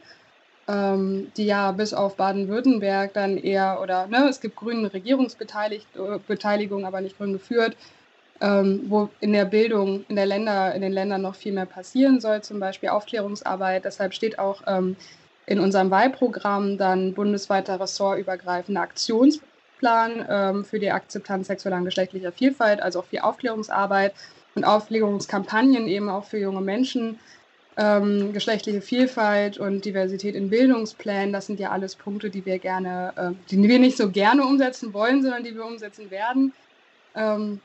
ähm, 0.67 1.31
die 1.37 1.45
ja 1.45 1.71
bis 1.71 1.93
auf 1.93 2.15
Baden-Württemberg 2.15 3.13
dann 3.13 3.37
eher, 3.37 3.79
oder 3.81 4.07
ne, 4.07 4.27
es 4.27 4.41
gibt 4.41 4.55
grüne 4.55 4.91
Regierungsbeteiligung, 4.91 6.83
aber 6.83 7.01
nicht 7.01 7.17
grün 7.17 7.33
geführt, 7.33 7.77
ähm, 8.41 8.85
wo 8.87 9.09
in 9.19 9.33
der 9.33 9.45
Bildung 9.45 10.05
in, 10.07 10.15
der 10.15 10.25
Länder, 10.25 10.73
in 10.75 10.81
den 10.81 10.91
Ländern 10.91 11.21
noch 11.21 11.35
viel 11.35 11.53
mehr 11.53 11.65
passieren 11.65 12.19
soll, 12.19 12.41
zum 12.41 12.59
Beispiel 12.59 12.89
Aufklärungsarbeit. 12.89 13.85
Deshalb 13.85 14.13
steht 14.13 14.39
auch 14.39 14.61
ähm, 14.67 14.95
in 15.45 15.59
unserem 15.59 15.89
Wahlprogramm 15.89 16.77
dann 16.77 17.13
bundesweiter 17.13 17.79
ressortübergreifender 17.79 18.81
Aktionsplan 18.81 20.25
ähm, 20.29 20.65
für 20.65 20.79
die 20.79 20.91
Akzeptanz 20.91 21.47
sexueller 21.47 21.77
und 21.77 21.85
geschlechtlicher 21.85 22.31
Vielfalt, 22.31 22.81
also 22.81 22.99
auch 22.99 23.05
viel 23.05 23.19
Aufklärungsarbeit 23.19 24.13
und 24.55 24.65
Aufklärungskampagnen 24.65 25.87
eben 25.87 26.09
auch 26.09 26.25
für 26.25 26.37
junge 26.37 26.61
Menschen. 26.61 27.19
Ähm, 27.79 28.33
geschlechtliche 28.33 28.81
Vielfalt 28.81 29.59
und 29.59 29.85
Diversität 29.85 30.33
in 30.33 30.49
Bildungsplänen, 30.49 31.31
das 31.31 31.45
sind 31.45 31.59
ja 31.59 31.69
alles 31.69 31.95
Punkte, 31.95 32.31
die 32.31 32.43
wir 32.43 32.57
gerne, 32.57 33.13
äh, 33.15 33.51
die 33.51 33.61
wir 33.61 33.77
nicht 33.77 33.97
so 33.97 34.09
gerne 34.09 34.43
umsetzen 34.43 34.93
wollen, 34.93 35.21
sondern 35.21 35.43
die 35.43 35.53
wir 35.53 35.63
umsetzen 35.63 36.09
werden. 36.09 36.53
Ähm, 37.15 37.61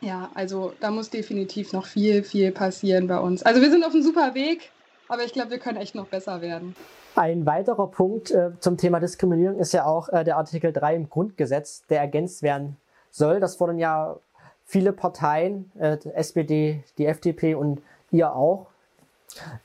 ja, 0.00 0.30
also 0.34 0.72
da 0.80 0.90
muss 0.90 1.10
definitiv 1.10 1.72
noch 1.72 1.86
viel, 1.86 2.22
viel 2.22 2.52
passieren 2.52 3.06
bei 3.06 3.18
uns. 3.18 3.42
Also 3.42 3.60
wir 3.60 3.70
sind 3.70 3.84
auf 3.84 3.92
einem 3.92 4.02
super 4.02 4.34
Weg, 4.34 4.70
aber 5.08 5.24
ich 5.24 5.32
glaube, 5.32 5.50
wir 5.50 5.58
können 5.58 5.78
echt 5.78 5.94
noch 5.94 6.06
besser 6.06 6.40
werden. 6.40 6.76
Ein 7.16 7.46
weiterer 7.46 7.88
Punkt 7.88 8.30
äh, 8.30 8.52
zum 8.60 8.76
Thema 8.76 9.00
Diskriminierung 9.00 9.58
ist 9.58 9.72
ja 9.72 9.86
auch 9.86 10.08
äh, 10.10 10.22
der 10.22 10.36
Artikel 10.36 10.72
3 10.72 10.94
im 10.94 11.10
Grundgesetz, 11.10 11.84
der 11.86 12.00
ergänzt 12.00 12.42
werden 12.42 12.76
soll. 13.10 13.40
Das 13.40 13.56
fordern 13.56 13.78
ja 13.78 14.16
viele 14.64 14.92
Parteien, 14.92 15.72
äh, 15.78 15.96
die 15.96 16.10
SPD, 16.10 16.84
die 16.96 17.06
FDP 17.06 17.54
und 17.54 17.82
ihr 18.12 18.32
auch. 18.34 18.68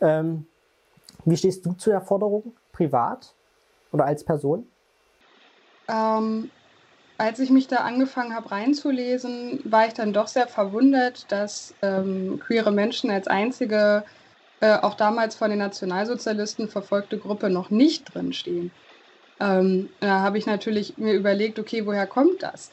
Ähm, 0.01 0.47
wie 1.25 1.37
stehst 1.37 1.65
du 1.65 1.73
zu 1.73 1.91
der 1.91 2.01
Forderung 2.01 2.53
privat 2.71 3.35
oder 3.91 4.05
als 4.05 4.23
Person? 4.23 4.67
Ähm, 5.87 6.49
als 7.23 7.39
ich 7.39 7.49
mich 7.49 7.67
da 7.67 7.77
angefangen 7.77 8.35
habe 8.35 8.51
reinzulesen, 8.51 9.61
war 9.63 9.87
ich 9.87 9.93
dann 9.93 10.11
doch 10.11 10.27
sehr 10.27 10.45
verwundert, 10.45 11.31
dass 11.31 11.73
ähm, 11.81 12.41
queere 12.45 12.73
Menschen 12.73 13.09
als 13.09 13.27
einzige 13.27 14.03
äh, 14.59 14.75
auch 14.75 14.95
damals 14.95 15.35
von 15.35 15.49
den 15.49 15.59
Nationalsozialisten 15.59 16.67
verfolgte 16.67 17.17
Gruppe 17.17 17.49
noch 17.49 17.69
nicht 17.69 18.13
drinstehen. 18.13 18.71
Ähm, 19.39 19.87
da 20.01 20.19
habe 20.19 20.37
ich 20.37 20.45
natürlich 20.45 20.97
mir 20.97 21.13
überlegt, 21.13 21.59
okay, 21.59 21.85
woher 21.85 22.07
kommt 22.07 22.43
das? 22.43 22.71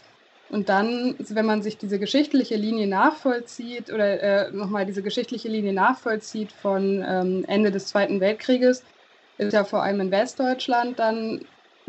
Und 0.48 0.68
dann, 0.68 1.14
wenn 1.28 1.46
man 1.46 1.62
sich 1.62 1.78
diese 1.78 2.00
geschichtliche 2.00 2.56
Linie 2.56 2.88
nachvollzieht 2.88 3.92
oder 3.92 4.20
äh, 4.20 4.50
nochmal 4.50 4.84
diese 4.84 5.02
geschichtliche 5.02 5.48
Linie 5.48 5.72
nachvollzieht 5.72 6.50
von 6.50 7.04
ähm, 7.06 7.44
Ende 7.46 7.70
des 7.70 7.86
Zweiten 7.86 8.18
Weltkrieges, 8.18 8.82
ist 9.38 9.52
ja 9.52 9.62
vor 9.62 9.84
allem 9.84 10.00
in 10.00 10.10
Westdeutschland 10.10 10.98
dann 10.98 11.42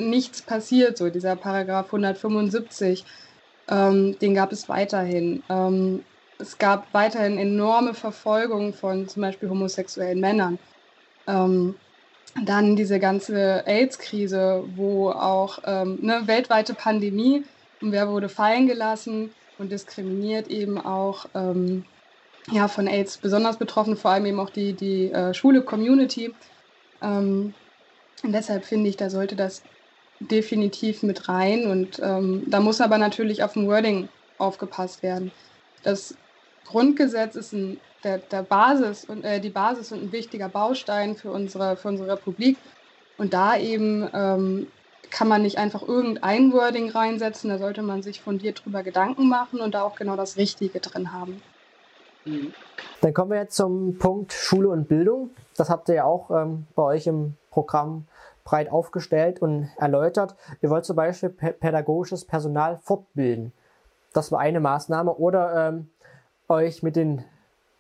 nichts 0.10 0.42
passiert. 0.42 0.98
So 0.98 1.10
dieser 1.10 1.36
Paragraph 1.36 1.88
175, 1.88 3.06
ähm, 3.70 4.18
den 4.20 4.34
gab 4.36 4.52
es 4.52 4.70
weiterhin. 4.70 5.44
Ähm, 5.50 6.04
es 6.40 6.58
gab 6.58 6.94
weiterhin 6.94 7.38
enorme 7.38 7.94
Verfolgung 7.94 8.74
von 8.74 9.08
zum 9.08 9.22
Beispiel 9.22 9.50
homosexuellen 9.50 10.20
Männern. 10.20 10.58
Ähm, 11.28 11.76
dann 12.46 12.76
diese 12.76 13.00
ganze 13.00 13.66
AIDS-Krise, 13.68 14.64
wo 14.76 15.10
auch 15.10 15.60
ähm, 15.66 16.00
eine 16.02 16.28
weltweite 16.28 16.74
Pandemie 16.74 17.44
und 17.82 17.92
wer 17.92 18.10
wurde 18.10 18.30
fallen 18.30 18.68
gelassen 18.68 19.32
und 19.58 19.72
diskriminiert 19.72 20.48
eben 20.48 20.78
auch 20.78 21.26
ähm, 21.36 21.86
ja, 22.50 22.68
von 22.68 22.88
AIDS 22.88 23.18
besonders 23.18 23.58
betroffen, 23.58 23.98
vor 23.98 24.12
allem 24.12 24.26
eben 24.26 24.40
auch 24.40 24.50
die, 24.50 24.74
die 24.74 25.12
äh, 25.12 25.34
schwule 25.34 25.62
Community. 25.62 26.34
Ähm, 27.02 27.54
und 28.24 28.32
deshalb 28.32 28.66
finde 28.66 28.90
ich, 28.90 28.98
da 28.98 29.10
sollte 29.10 29.36
das 29.36 29.64
definitiv 30.30 31.04
mit 31.04 31.30
rein 31.30 31.68
und 31.68 32.00
ähm, 32.04 32.44
da 32.48 32.60
muss 32.60 32.82
aber 32.82 32.98
natürlich 32.98 33.44
auf 33.44 33.54
dem 33.54 33.68
Wording 33.68 34.10
aufgepasst 34.38 35.04
werden. 35.04 35.32
Das 35.84 36.16
Grundgesetz 36.66 37.36
ist 37.36 37.54
ein, 37.54 37.80
der, 38.04 38.20
der 38.20 38.44
Basis 38.44 39.06
und 39.06 39.24
äh, 39.24 39.40
die 39.40 39.50
Basis 39.50 39.92
und 39.92 40.04
ein 40.04 40.12
wichtiger 40.12 40.50
Baustein 40.50 41.16
für 41.16 41.32
unsere, 41.32 41.76
für 41.76 41.90
unsere 41.90 42.14
Republik. 42.14 42.58
Und 43.18 43.34
da 43.34 43.58
eben 43.58 44.10
ähm, 44.14 44.68
kann 45.12 45.28
man 45.28 45.42
nicht 45.42 45.58
einfach 45.58 45.88
irgendein 45.88 46.54
Wording 46.54 46.90
reinsetzen, 46.90 47.50
da 47.50 47.58
sollte 47.58 47.82
man 47.82 48.02
sich 48.02 48.22
fundiert 48.22 48.64
drüber 48.64 48.82
Gedanken 48.84 49.28
machen 49.28 49.60
und 49.60 49.76
da 49.76 49.84
auch 49.84 49.96
genau 49.96 50.16
das 50.16 50.38
Richtige 50.38 50.80
drin 50.80 51.12
haben. 51.12 51.42
Mhm. 52.26 52.54
Dann 53.02 53.14
kommen 53.14 53.32
wir 53.32 53.40
jetzt 53.40 53.56
zum 53.56 53.98
Punkt 53.98 54.32
Schule 54.32 54.70
und 54.70 54.88
Bildung. 54.88 55.32
Das 55.56 55.70
habt 55.70 55.90
ihr 55.90 55.96
ja 55.96 56.04
auch 56.06 56.30
ähm, 56.32 56.68
bei 56.76 56.84
euch 56.84 57.08
im 57.08 57.36
Programm 57.50 58.08
breit 58.44 58.72
aufgestellt 58.72 59.42
und 59.42 59.70
erläutert. 59.78 60.36
Ihr 60.62 60.70
wollt 60.70 60.86
zum 60.86 60.96
Beispiel 60.96 61.30
pädagogisches 61.30 62.26
Personal 62.26 62.80
fortbilden. 62.84 63.54
Das 64.14 64.32
war 64.32 64.40
eine 64.40 64.60
Maßnahme. 64.60 65.16
Oder 65.16 65.70
ähm, 65.70 65.90
euch 66.48 66.84
mit 66.84 66.96
den 66.96 67.24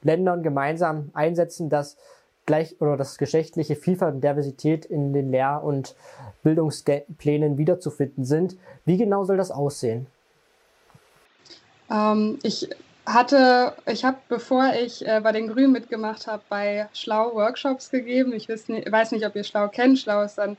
Ländern 0.02 0.44
gemeinsam 0.44 1.12
einsetzen, 1.14 1.70
dass 1.70 1.98
gleich 2.46 2.82
oder 2.82 2.98
das 2.98 3.18
geschlechtliche 3.18 3.76
Vielfalt 3.76 4.16
und 4.16 4.24
Diversität 4.24 4.86
in 4.86 5.14
den 5.14 5.30
Lehr- 5.32 5.64
und 5.64 5.96
Bildungsplänen 6.44 7.58
wiederzufinden 7.58 8.26
sind. 8.26 8.58
Wie 8.86 8.98
genau 8.98 9.24
soll 9.24 9.38
das 9.38 9.52
aussehen? 9.52 10.08
Ähm, 11.92 12.40
ich 12.44 12.70
hatte, 13.06 13.74
ich 13.86 14.06
habe, 14.06 14.18
bevor 14.30 14.74
ich 14.74 15.06
äh, 15.08 15.20
bei 15.22 15.32
den 15.32 15.48
Grünen 15.48 15.72
mitgemacht 15.72 16.28
habe, 16.28 16.44
bei 16.50 16.88
Schlau 16.94 17.34
Workshops 17.34 17.90
gegeben. 17.90 18.34
Ich 18.34 18.48
weiß 18.48 18.70
nicht, 18.70 18.92
weiß 18.92 19.12
nicht 19.12 19.26
ob 19.26 19.36
ihr 19.36 19.44
Schlau 19.44 19.68
kennt. 19.68 20.00
Schlau 20.00 20.22
ist 20.22 20.38
dann 20.38 20.58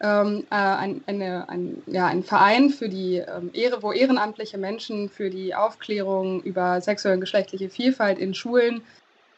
ähm, 0.00 0.44
äh, 0.50 0.54
ein, 0.54 1.02
eine, 1.06 1.48
ein, 1.48 1.82
ja, 1.86 2.06
ein 2.06 2.22
Verein 2.22 2.70
für 2.70 2.88
die 2.88 3.16
ähm, 3.16 3.50
Ehre, 3.52 3.82
wo 3.82 3.92
ehrenamtliche 3.92 4.58
Menschen 4.58 5.08
für 5.08 5.30
die 5.30 5.54
Aufklärung 5.54 6.42
über 6.42 6.80
sexuelle 6.80 7.14
und 7.14 7.20
geschlechtliche 7.20 7.70
Vielfalt 7.70 8.18
in 8.18 8.34
Schulen 8.34 8.82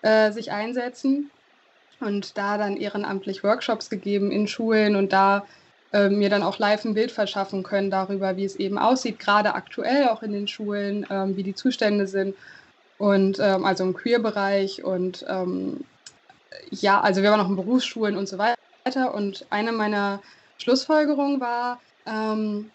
äh, 0.02 0.32
sich 0.32 0.50
einsetzen 0.50 1.30
und 2.00 2.36
da 2.38 2.58
dann 2.58 2.76
ehrenamtlich 2.76 3.44
Workshops 3.44 3.90
gegeben 3.90 4.30
in 4.30 4.48
Schulen 4.48 4.96
und 4.96 5.12
da 5.12 5.46
äh, 5.92 6.08
mir 6.08 6.30
dann 6.30 6.42
auch 6.42 6.58
live 6.58 6.84
ein 6.84 6.94
Bild 6.94 7.12
verschaffen 7.12 7.62
können 7.62 7.90
darüber, 7.90 8.36
wie 8.36 8.44
es 8.44 8.56
eben 8.56 8.78
aussieht, 8.78 9.18
gerade 9.18 9.54
aktuell 9.54 10.08
auch 10.08 10.22
in 10.22 10.32
den 10.32 10.48
Schulen, 10.48 11.06
ähm, 11.10 11.36
wie 11.36 11.42
die 11.42 11.54
Zustände 11.54 12.06
sind 12.06 12.34
und 12.98 13.38
ähm, 13.40 13.64
also 13.64 13.84
im 13.84 13.94
Queer-Bereich 13.94 14.84
und 14.84 15.24
ähm, 15.28 15.84
ja, 16.70 17.00
also 17.00 17.22
wir 17.22 17.30
waren 17.30 17.40
auch 17.40 17.48
in 17.48 17.56
Berufsschulen 17.56 18.16
und 18.16 18.28
so 18.28 18.38
weiter. 18.38 18.56
Und 19.14 19.46
eine 19.50 19.72
meiner 19.72 20.20
Schlussfolgerung 20.58 21.40
war, 21.40 21.80
ähm, 22.06 22.70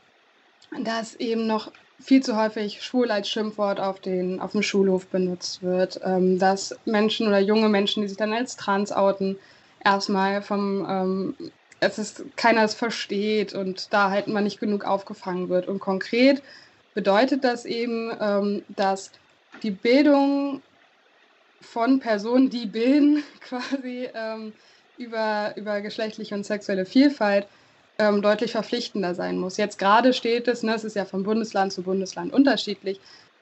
dass 0.83 1.15
eben 1.15 1.47
noch 1.47 1.71
viel 1.99 2.23
zu 2.23 2.35
häufig 2.35 2.81
schwul 2.81 3.11
als 3.11 3.29
Schimpfwort 3.29 3.79
auf, 3.79 3.99
den, 3.99 4.39
auf 4.39 4.53
dem 4.53 4.63
Schulhof 4.63 5.07
benutzt 5.07 5.61
wird, 5.61 5.99
ähm, 6.03 6.39
dass 6.39 6.75
Menschen 6.85 7.27
oder 7.27 7.39
junge 7.39 7.69
Menschen, 7.69 8.01
die 8.01 8.09
sich 8.09 8.17
dann 8.17 8.33
als 8.33 8.55
trans 8.55 8.91
outen, 8.91 9.37
erstmal 9.83 10.41
vom, 10.41 10.85
ähm, 10.89 11.51
es 11.81 11.97
ist, 11.97 12.23
keiner 12.37 12.63
es 12.63 12.75
versteht 12.75 13.53
und 13.53 13.91
da 13.91 14.11
halt 14.11 14.27
man 14.27 14.45
nicht 14.45 14.59
genug 14.59 14.85
aufgefangen 14.85 15.49
wird. 15.49 15.67
Und 15.67 15.79
konkret 15.79 16.41
bedeutet 16.93 17.43
das 17.43 17.65
eben, 17.65 18.15
ähm, 18.21 18.63
dass 18.69 19.11
die 19.63 19.71
Bildung 19.71 20.61
von 21.59 21.99
Personen, 21.99 22.49
die 22.49 22.67
bilden, 22.67 23.23
quasi 23.41 24.07
ähm, 24.13 24.53
über, 24.97 25.53
über 25.57 25.81
geschlechtliche 25.81 26.35
und 26.35 26.45
sexuelle 26.45 26.85
Vielfalt 26.85 27.47
ähm, 27.97 28.21
deutlich 28.21 28.51
verpflichtender 28.51 29.15
sein 29.15 29.39
muss. 29.39 29.57
Jetzt 29.57 29.79
gerade 29.79 30.13
steht 30.13 30.47
es, 30.47 30.61
ne, 30.61 30.75
es 30.75 30.83
ist 30.83 30.95
ja 30.95 31.05
von 31.05 31.23
Bundesland 31.23 31.73
zu 31.73 31.81
Bundesland 31.81 32.31
unterschiedlich, 32.31 32.99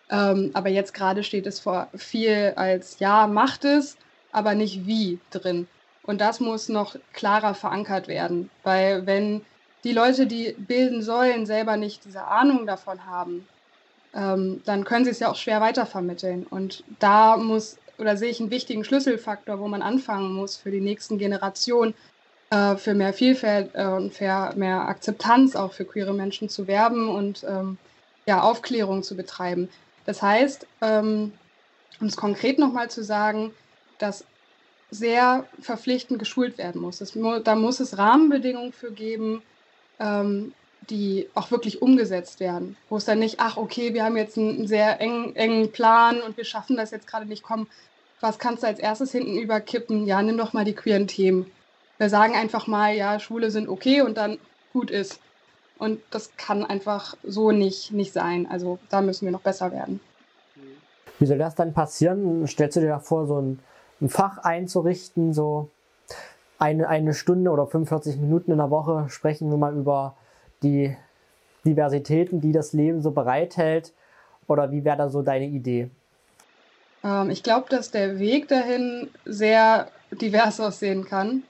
ähm, 0.10 0.52
aber 0.54 0.70
jetzt 0.70 0.94
gerade 0.94 1.24
steht 1.26 1.46
es 1.46 1.60
vor 1.60 1.90
viel 1.94 2.54
als 2.56 3.00
ja, 3.00 3.28
macht 3.28 3.66
es, 3.66 3.98
aber 4.32 4.56
nicht 4.56 4.88
wie 4.88 5.20
drin. 5.30 5.68
Und 6.10 6.22
das 6.22 6.40
muss 6.40 6.70
noch 6.70 6.96
klarer 7.14 7.54
verankert 7.54 8.08
werden, 8.08 8.50
weil 8.64 9.06
wenn 9.06 9.46
die 9.84 9.94
Leute, 9.94 10.26
die 10.26 10.56
bilden 10.58 11.04
sollen, 11.04 11.46
selber 11.46 11.78
nicht 11.78 12.04
diese 12.04 12.24
Ahnung 12.24 12.66
davon 12.66 13.06
haben, 13.06 13.48
ähm, 14.16 14.60
dann 14.66 14.86
können 14.86 15.06
sie 15.06 15.12
es 15.12 15.20
ja 15.20 15.30
auch 15.30 15.36
schwer 15.36 15.62
weitervermitteln. 15.62 16.48
Und 16.50 16.84
da 16.98 17.38
muss, 17.38 17.78
oder 18.00 18.18
sehe 18.18 18.32
ich 18.32 18.40
einen 18.40 18.50
wichtigen 18.50 18.84
Schlüsselfaktor, 18.84 19.60
wo 19.60 19.68
man 19.68 19.84
anfangen 19.84 20.34
muss 20.34 20.58
für 20.58 20.72
die 20.72 20.82
nächsten 20.82 21.20
Generationen, 21.20 21.94
äh, 22.50 22.76
für 22.76 22.96
mehr 22.96 23.14
Vielfalt 23.14 23.70
äh, 23.76 23.86
und 23.86 24.12
für 24.12 24.52
mehr 24.56 24.88
Akzeptanz 24.88 25.56
auch 25.56 25.74
für 25.74 25.86
queere 25.86 26.16
Menschen 26.16 26.50
zu 26.50 26.66
werben 26.66 27.08
und 27.08 27.44
ähm, 27.48 27.78
ja, 28.26 28.42
Aufklärung 28.42 29.04
zu 29.04 29.16
betreiben. 29.16 29.70
Das 30.08 30.24
heißt, 30.24 30.66
ähm, 30.82 31.34
um 32.02 32.08
es 32.08 32.18
konkret 32.18 32.58
nochmal 32.58 32.90
zu 32.90 33.04
sagen, 33.04 33.52
dass 34.00 34.26
sehr 34.92 35.46
verpflichtend 35.60 36.20
geschult 36.20 36.58
werden 36.58 36.82
muss. 36.82 37.00
Das, 37.00 37.18
da 37.44 37.56
muss 37.56 37.80
es 37.80 37.98
Rahmenbedingungen 37.98 38.74
für 38.74 38.92
geben, 38.92 39.42
ähm, 40.00 40.54
die 40.90 41.30
auch 41.36 41.52
wirklich 41.52 41.82
umgesetzt 41.82 42.40
werden. 42.40 42.76
Wo 42.90 42.98
es 42.98 43.06
dann 43.06 43.20
nicht, 43.20 43.40
ach 43.40 43.58
okay, 43.58 43.94
wir 43.94 44.04
haben 44.04 44.18
jetzt 44.18 44.38
einen 44.38 44.68
sehr 44.68 45.00
engen, 45.00 45.36
engen 45.36 45.72
Plan 45.72 46.22
und 46.22 46.38
wir 46.38 46.46
schaffen 46.46 46.76
das 46.76 46.92
jetzt 46.92 47.08
gerade 47.08 47.26
nicht, 47.26 47.44
komm, 47.44 47.68
was 48.22 48.40
kannst 48.40 48.64
du 48.64 48.68
als 48.68 48.80
erstes 48.80 49.12
hinten 49.12 49.38
überkippen? 49.38 50.06
Ja, 50.06 50.22
nimm 50.22 50.38
doch 50.38 50.54
mal 50.54 50.66
die 50.66 50.74
queeren 50.74 51.08
Themen. 51.08 51.50
Wir 51.98 52.10
sagen 52.10 52.34
einfach 52.34 52.68
mal, 52.68 52.96
ja, 52.96 53.20
Schwule 53.20 53.52
sind 53.52 53.70
okay 53.70 54.02
und 54.02 54.18
dann 54.18 54.40
gut 54.74 54.92
ist. 54.92 55.20
Und 55.78 56.02
das 56.12 56.36
kann 56.36 56.66
einfach 56.66 57.16
so 57.24 57.52
nicht, 57.52 57.92
nicht 57.94 58.12
sein. 58.12 58.48
Also 58.50 58.80
da 58.90 59.02
müssen 59.02 59.26
wir 59.26 59.32
noch 59.32 59.42
besser 59.42 59.72
werden. 59.72 60.02
Wie 61.20 61.26
soll 61.26 61.38
das 61.38 61.56
dann 61.56 61.74
passieren? 61.74 62.48
Stellst 62.48 62.78
du 62.78 62.82
dir 62.82 62.90
da 62.90 63.00
vor, 63.00 63.28
so 63.28 63.40
ein, 63.40 63.60
ein 64.02 64.10
Fach 64.10 64.38
einzurichten, 64.40 65.34
so 65.34 65.70
eine, 66.58 66.88
eine 66.88 67.14
Stunde 67.14 67.52
oder 67.52 67.68
45 67.68 68.18
Minuten 68.18 68.52
in 68.52 68.58
der 68.58 68.70
Woche 68.70 69.06
sprechen 69.10 69.50
wir 69.50 69.58
mal 69.58 69.76
über 69.76 70.16
die 70.62 70.96
Diversitäten, 71.66 72.42
die 72.42 72.52
das 72.52 72.74
Leben 72.74 73.02
so 73.02 73.12
bereithält? 73.12 73.94
Oder 74.48 74.72
wie 74.72 74.84
wäre 74.84 74.98
da 74.98 75.10
so 75.10 75.22
deine 75.22 75.46
Idee? 75.46 75.90
Ähm, 77.04 77.30
ich 77.30 77.44
glaube, 77.44 77.68
dass 77.70 77.92
der 77.92 78.20
Weg 78.20 78.48
dahin 78.48 79.10
sehr 79.26 79.90
divers 80.12 80.60
aussehen 80.60 81.06
kann. 81.06 81.44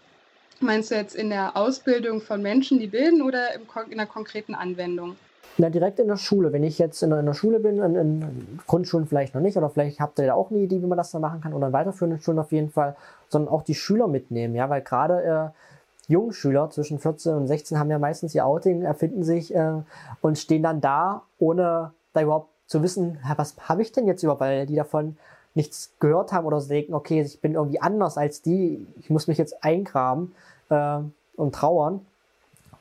Meinst 0.59 0.91
du 0.91 0.95
jetzt 0.95 1.15
in 1.15 1.29
der 1.29 1.55
Ausbildung 1.55 2.21
von 2.21 2.41
Menschen, 2.41 2.79
die 2.79 2.87
bilden 2.87 3.21
oder 3.21 3.55
in 3.55 3.97
der 3.97 4.07
konkreten 4.07 4.53
Anwendung? 4.53 5.15
Na, 5.57 5.69
direkt 5.69 5.99
in 5.99 6.07
der 6.07 6.17
Schule. 6.17 6.53
Wenn 6.53 6.63
ich 6.63 6.79
jetzt 6.79 7.01
in, 7.03 7.09
der 7.09 7.33
Schule 7.33 7.59
bin, 7.59 7.79
in, 7.79 7.95
in, 7.95 8.59
Grundschulen 8.67 9.07
vielleicht 9.07 9.35
noch 9.35 9.41
nicht, 9.41 9.57
oder 9.57 9.69
vielleicht 9.69 9.99
habt 9.99 10.19
ihr 10.19 10.27
da 10.27 10.33
auch 10.33 10.51
eine 10.51 10.59
Idee, 10.59 10.81
wie 10.81 10.87
man 10.87 10.97
das 10.97 11.11
dann 11.11 11.21
machen 11.21 11.41
kann, 11.41 11.53
oder 11.53 11.67
in 11.67 11.73
weiterführenden 11.73 12.21
Schulen 12.21 12.39
auf 12.39 12.51
jeden 12.51 12.69
Fall, 12.71 12.95
sondern 13.27 13.53
auch 13.53 13.63
die 13.63 13.75
Schüler 13.75 14.07
mitnehmen, 14.07 14.55
ja, 14.55 14.69
weil 14.69 14.81
gerade 14.81 15.23
äh, 15.23 16.11
jungen 16.11 16.33
Schüler 16.33 16.69
zwischen 16.69 16.99
14 16.99 17.33
und 17.33 17.47
16 17.47 17.77
haben 17.77 17.91
ja 17.91 17.99
meistens 17.99 18.33
ihr 18.33 18.45
Outing, 18.45 18.83
erfinden 18.83 19.23
sich 19.23 19.53
äh, 19.53 19.73
und 20.21 20.37
stehen 20.37 20.63
dann 20.63 20.81
da, 20.81 21.23
ohne 21.37 21.91
da 22.13 22.21
überhaupt 22.21 22.49
zu 22.65 22.81
wissen, 22.83 23.19
was 23.35 23.55
habe 23.61 23.81
ich 23.81 23.91
denn 23.91 24.07
jetzt 24.07 24.23
überhaupt, 24.23 24.41
weil 24.41 24.65
die 24.65 24.75
davon 24.75 25.17
nichts 25.55 25.91
gehört 25.99 26.31
haben 26.31 26.45
oder 26.45 26.61
denken, 26.61 26.93
okay, 26.93 27.21
ich 27.21 27.41
bin 27.41 27.55
irgendwie 27.55 27.81
anders 27.81 28.17
als 28.17 28.41
die, 28.41 28.85
ich 28.99 29.09
muss 29.09 29.27
mich 29.27 29.37
jetzt 29.37 29.63
eingraben 29.63 30.33
äh, 30.69 30.99
und 31.35 31.55
trauern. 31.55 32.05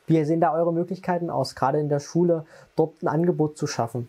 Wie 0.09 0.25
sehen 0.25 0.41
da 0.41 0.53
eure 0.53 0.73
Möglichkeiten 0.73 1.31
aus, 1.31 1.55
gerade 1.55 1.79
in 1.79 1.89
der 1.89 2.01
Schule 2.01 2.47
dort 2.77 3.03
ein 3.03 3.09
Angebot 3.09 3.57
zu 3.57 3.67
schaffen? 3.67 4.09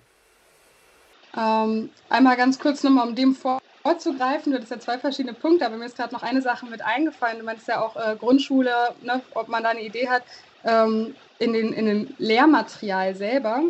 Ähm, 1.37 1.89
einmal 2.09 2.37
ganz 2.37 2.57
kurz 2.57 2.83
nochmal, 2.83 3.07
um 3.07 3.15
dem 3.15 3.35
vor 3.35 3.59
vorzugreifen. 3.83 4.51
Du 4.51 4.57
hattest 4.57 4.71
ja 4.71 4.79
zwei 4.79 4.97
verschiedene 4.97 5.33
Punkte, 5.33 5.65
aber 5.65 5.77
mir 5.77 5.85
ist 5.85 5.97
gerade 5.97 6.13
noch 6.13 6.23
eine 6.23 6.41
Sache 6.41 6.65
mit 6.65 6.81
eingefallen. 6.81 7.39
Du 7.39 7.45
meinst 7.45 7.67
ja 7.67 7.81
auch 7.81 7.95
äh, 7.95 8.15
Grundschule, 8.17 8.71
ne, 9.01 9.21
ob 9.33 9.47
man 9.47 9.63
da 9.63 9.69
eine 9.69 9.83
Idee 9.83 10.09
hat. 10.09 10.23
Ähm, 10.65 11.15
in, 11.37 11.53
den, 11.53 11.71
in 11.71 11.85
dem 11.85 12.13
Lehrmaterial 12.17 13.15
selber 13.15 13.61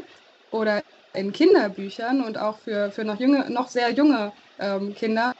oder 0.51 0.81
in 1.13 1.31
Kinderbüchern 1.31 2.23
und 2.23 2.37
auch 2.37 2.57
für, 2.57 2.91
für 2.91 3.03
noch, 3.03 3.19
junge, 3.19 3.49
noch 3.51 3.67
sehr 3.67 3.91
junge 3.91 4.31
ähm, 4.59 4.95
Kinder 4.95 5.35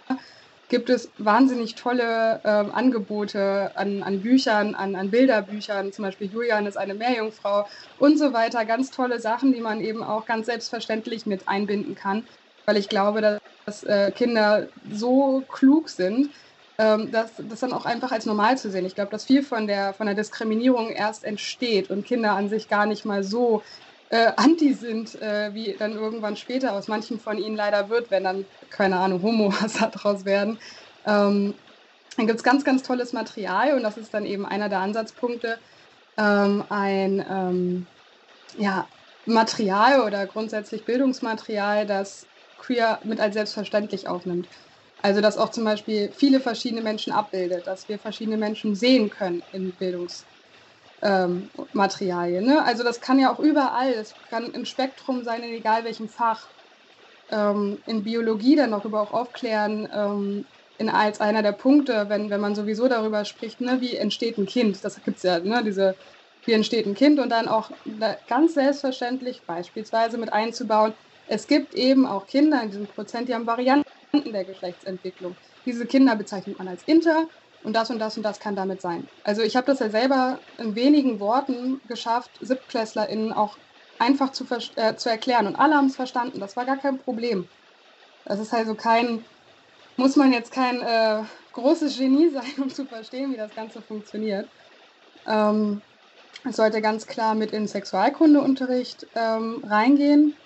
gibt 0.69 0.89
es 0.89 1.11
wahnsinnig 1.17 1.75
tolle 1.75 2.41
ähm, 2.45 2.71
Angebote 2.71 3.71
an, 3.75 4.03
an 4.03 4.21
Büchern, 4.21 4.75
an, 4.75 4.95
an 4.95 5.11
Bilderbüchern. 5.11 5.91
Zum 5.91 6.03
Beispiel 6.03 6.31
Julian 6.31 6.65
ist 6.67 6.77
eine 6.77 6.93
Meerjungfrau 6.93 7.67
und 7.97 8.17
so 8.17 8.33
weiter. 8.33 8.65
Ganz 8.65 8.91
tolle 8.91 9.19
Sachen, 9.19 9.51
die 9.53 9.61
man 9.61 9.81
eben 9.81 10.03
auch 10.03 10.25
ganz 10.25 10.45
selbstverständlich 10.45 11.25
mit 11.25 11.47
einbinden 11.47 11.95
kann 11.95 12.23
weil 12.69 12.77
ich 12.77 12.87
glaube, 12.87 13.39
dass 13.65 13.83
äh, 13.83 14.11
Kinder 14.11 14.69
so 14.91 15.41
klug 15.47 15.89
sind, 15.89 16.29
ähm, 16.77 17.11
dass 17.11 17.33
das 17.37 17.61
dann 17.61 17.73
auch 17.73 17.85
einfach 17.85 18.11
als 18.11 18.27
normal 18.27 18.59
zu 18.59 18.69
sehen. 18.69 18.85
Ich 18.85 18.93
glaube, 18.93 19.09
dass 19.09 19.25
viel 19.25 19.41
von 19.41 19.65
der, 19.65 19.95
von 19.95 20.05
der 20.05 20.13
Diskriminierung 20.13 20.91
erst 20.91 21.23
entsteht 21.23 21.89
und 21.89 22.05
Kinder 22.05 22.33
an 22.33 22.47
sich 22.47 22.67
gar 22.67 22.85
nicht 22.85 23.05
mal 23.05 23.23
so 23.23 23.63
äh, 24.09 24.31
anti 24.37 24.73
sind, 24.73 25.15
äh, 25.21 25.53
wie 25.53 25.77
dann 25.77 25.93
irgendwann 25.93 26.35
später 26.35 26.73
aus 26.73 26.87
manchen 26.87 27.19
von 27.19 27.37
ihnen 27.37 27.55
leider 27.55 27.89
wird, 27.89 28.11
wenn 28.11 28.23
dann, 28.23 28.47
keine 28.69 28.97
Ahnung, 28.99 29.21
Homo-Hasser 29.21 29.87
draus 29.93 30.25
werden. 30.25 30.59
Ähm, 31.05 31.59
dann 32.17 32.27
gibt 32.27 32.39
es 32.39 32.43
ganz, 32.43 32.63
ganz 32.65 32.83
tolles 32.83 33.13
Material 33.13 33.75
und 33.75 33.83
das 33.83 33.97
ist 33.97 34.13
dann 34.13 34.25
eben 34.25 34.45
einer 34.45 34.69
der 34.69 34.79
Ansatzpunkte, 34.81 35.61
ähm, 36.17 36.65
ein 36.69 37.25
ähm, 37.29 37.87
ja, 38.55 38.91
Material 39.25 40.01
oder 40.01 40.27
grundsätzlich 40.27 40.85
Bildungsmaterial, 40.85 41.85
das 41.85 42.29
queer 42.57 43.01
mit 43.05 43.19
als 43.19 43.35
selbstverständlich 43.35 44.07
aufnimmt. 44.07 44.49
Also 45.01 45.21
dass 45.21 45.37
auch 45.37 45.49
zum 45.49 45.63
Beispiel 45.63 46.11
viele 46.13 46.41
verschiedene 46.41 46.81
Menschen 46.81 47.13
abbildet, 47.13 47.67
dass 47.67 47.87
wir 47.87 47.99
verschiedene 47.99 48.37
Menschen 48.37 48.75
sehen 48.75 49.09
können 49.09 49.43
in 49.51 49.77
Bildungsmaterialien. 49.77 50.38
Ähm, 51.01 51.51
ne? 51.73 52.63
Also 52.65 52.83
das 52.83 53.01
kann 53.01 53.19
ja 53.19 53.33
auch 53.33 53.39
überall, 53.39 53.93
es 53.93 54.15
kann 54.29 54.51
im 54.53 54.65
Spektrum 54.65 55.23
sein, 55.23 55.43
in 55.43 55.51
egal 55.53 55.83
welchem 55.85 56.09
Fach. 56.09 56.53
Ähm, 57.29 57.83
in 57.85 58.03
Biologie 58.03 58.55
dann 58.55 58.71
darüber 58.71 59.01
auch 59.01 59.11
aufklären, 59.13 59.87
ähm, 59.93 60.49
in, 60.77 60.89
als 60.89 61.21
einer 61.21 61.43
der 61.43 61.51
Punkte, 61.53 62.09
wenn, 62.09 62.29
wenn 62.31 62.41
man 62.41 62.55
sowieso 62.55 62.87
darüber 62.87 63.25
spricht, 63.25 63.61
ne, 63.61 63.81
wie 63.81 63.95
entsteht 63.95 64.37
ein 64.37 64.45
Kind. 64.47 64.83
Das 64.83 65.03
gibt 65.03 65.17
es 65.17 65.23
ja, 65.23 65.39
ne, 65.39 65.63
diese, 65.63 65.97
wie 66.45 66.53
entsteht 66.53 66.87
ein 66.87 66.95
Kind 66.95 67.19
und 67.19 67.29
dann 67.29 67.47
auch 67.47 67.71
ganz 68.27 68.55
selbstverständlich 68.55 69.45
beispielsweise 69.45 70.17
mit 70.17 70.33
einzubauen, 70.33 70.95
es 71.27 71.45
gibt 71.47 71.75
eben 71.75 72.07
auch 72.07 72.25
Kinder 72.25 72.61
in 72.63 72.69
diesem 72.71 72.87
Prozent, 72.87 73.29
die 73.29 73.35
haben 73.35 73.45
Varianten 73.45 73.85
der 74.33 74.45
Geschlechtsentwicklung. 74.45 75.37
Diese 75.65 75.85
Kinder 75.85 76.15
bezeichnet 76.15 76.57
man 76.57 76.67
als 76.67 76.83
Inter 76.83 77.29
und 77.61 77.73
das 77.75 77.89
und 77.89 77.99
das 77.99 78.17
und 78.17 78.23
das 78.23 78.39
kann 78.39 78.55
damit 78.55 78.81
sein. 78.81 79.09
Also 79.23 79.41
ich 79.41 79.55
habe 79.55 79.67
das 79.67 79.79
ja 79.79 79.89
selber 79.89 80.43
in 80.57 80.75
wenigen 80.75 81.19
Worten 81.19 81.81
geschafft, 81.87 82.37
SiebtklässlerInnen 82.41 83.33
auch 83.33 83.59
einfach 83.97 84.31
zu, 84.31 84.45
äh, 84.75 84.95
zu 84.95 85.09
erklären. 85.09 85.47
Und 85.47 85.55
alle 85.57 85.75
haben 85.75 85.87
es 85.87 85.95
verstanden. 85.95 86.39
Das 86.39 86.55
war 86.55 86.65
gar 86.65 86.77
kein 86.77 86.97
Problem. 86.99 87.49
Das 88.25 88.39
ist 88.39 88.53
also 88.53 88.75
kein, 88.75 89.25
muss 89.97 90.15
man 90.15 90.33
jetzt 90.33 90.51
kein 90.51 90.81
äh, 90.81 91.23
großes 91.53 91.97
Genie 91.97 92.29
sein, 92.33 92.63
um 92.63 92.69
zu 92.69 92.87
verstehen, 92.87 93.31
wie 93.33 93.37
das 93.37 93.55
Ganze 93.55 93.81
funktioniert. 93.83 94.51
Ähm, 95.27 95.83
es 96.45 96.57
sollte 96.57 96.81
ganz 96.81 97.07
klar 97.07 97.35
mit 97.35 97.51
in 97.51 97.67
Sexualkundeunterricht 97.67 99.07
ähm, 99.15 99.63
reingehen 99.65 100.37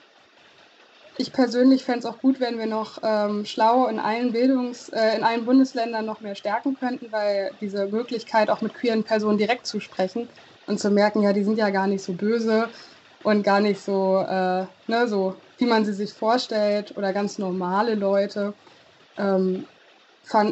ich 1.17 1.31
persönlich 1.31 1.83
fände 1.85 1.99
es 1.99 2.05
auch 2.05 2.19
gut, 2.19 2.39
wenn 2.39 2.57
wir 2.57 2.65
noch 2.65 2.99
ähm, 3.03 3.45
schlau 3.45 3.87
in 3.87 3.99
allen 3.99 4.31
Bildungs-, 4.31 4.89
äh, 4.89 5.15
in 5.15 5.23
allen 5.23 5.45
Bundesländern 5.45 6.05
noch 6.05 6.21
mehr 6.21 6.35
stärken 6.35 6.73
könnten, 6.73 7.11
weil 7.11 7.51
diese 7.61 7.87
Möglichkeit, 7.87 8.49
auch 8.49 8.61
mit 8.61 8.73
queeren 8.73 9.03
Personen 9.03 9.37
direkt 9.37 9.67
zu 9.67 9.79
sprechen 9.79 10.29
und 10.65 10.79
zu 10.79 10.89
merken, 10.91 11.21
ja, 11.21 11.33
die 11.33 11.43
sind 11.43 11.57
ja 11.57 11.69
gar 11.69 11.87
nicht 11.87 12.03
so 12.03 12.13
böse 12.13 12.69
und 13.23 13.43
gar 13.43 13.59
nicht 13.59 13.81
so, 13.81 14.17
äh, 14.17 14.65
ne, 14.87 15.07
so 15.07 15.35
wie 15.57 15.65
man 15.65 15.85
sie 15.85 15.93
sich 15.93 16.13
vorstellt 16.13 16.97
oder 16.97 17.13
ganz 17.13 17.37
normale 17.37 17.95
Leute, 17.95 18.53
ähm, 19.17 19.67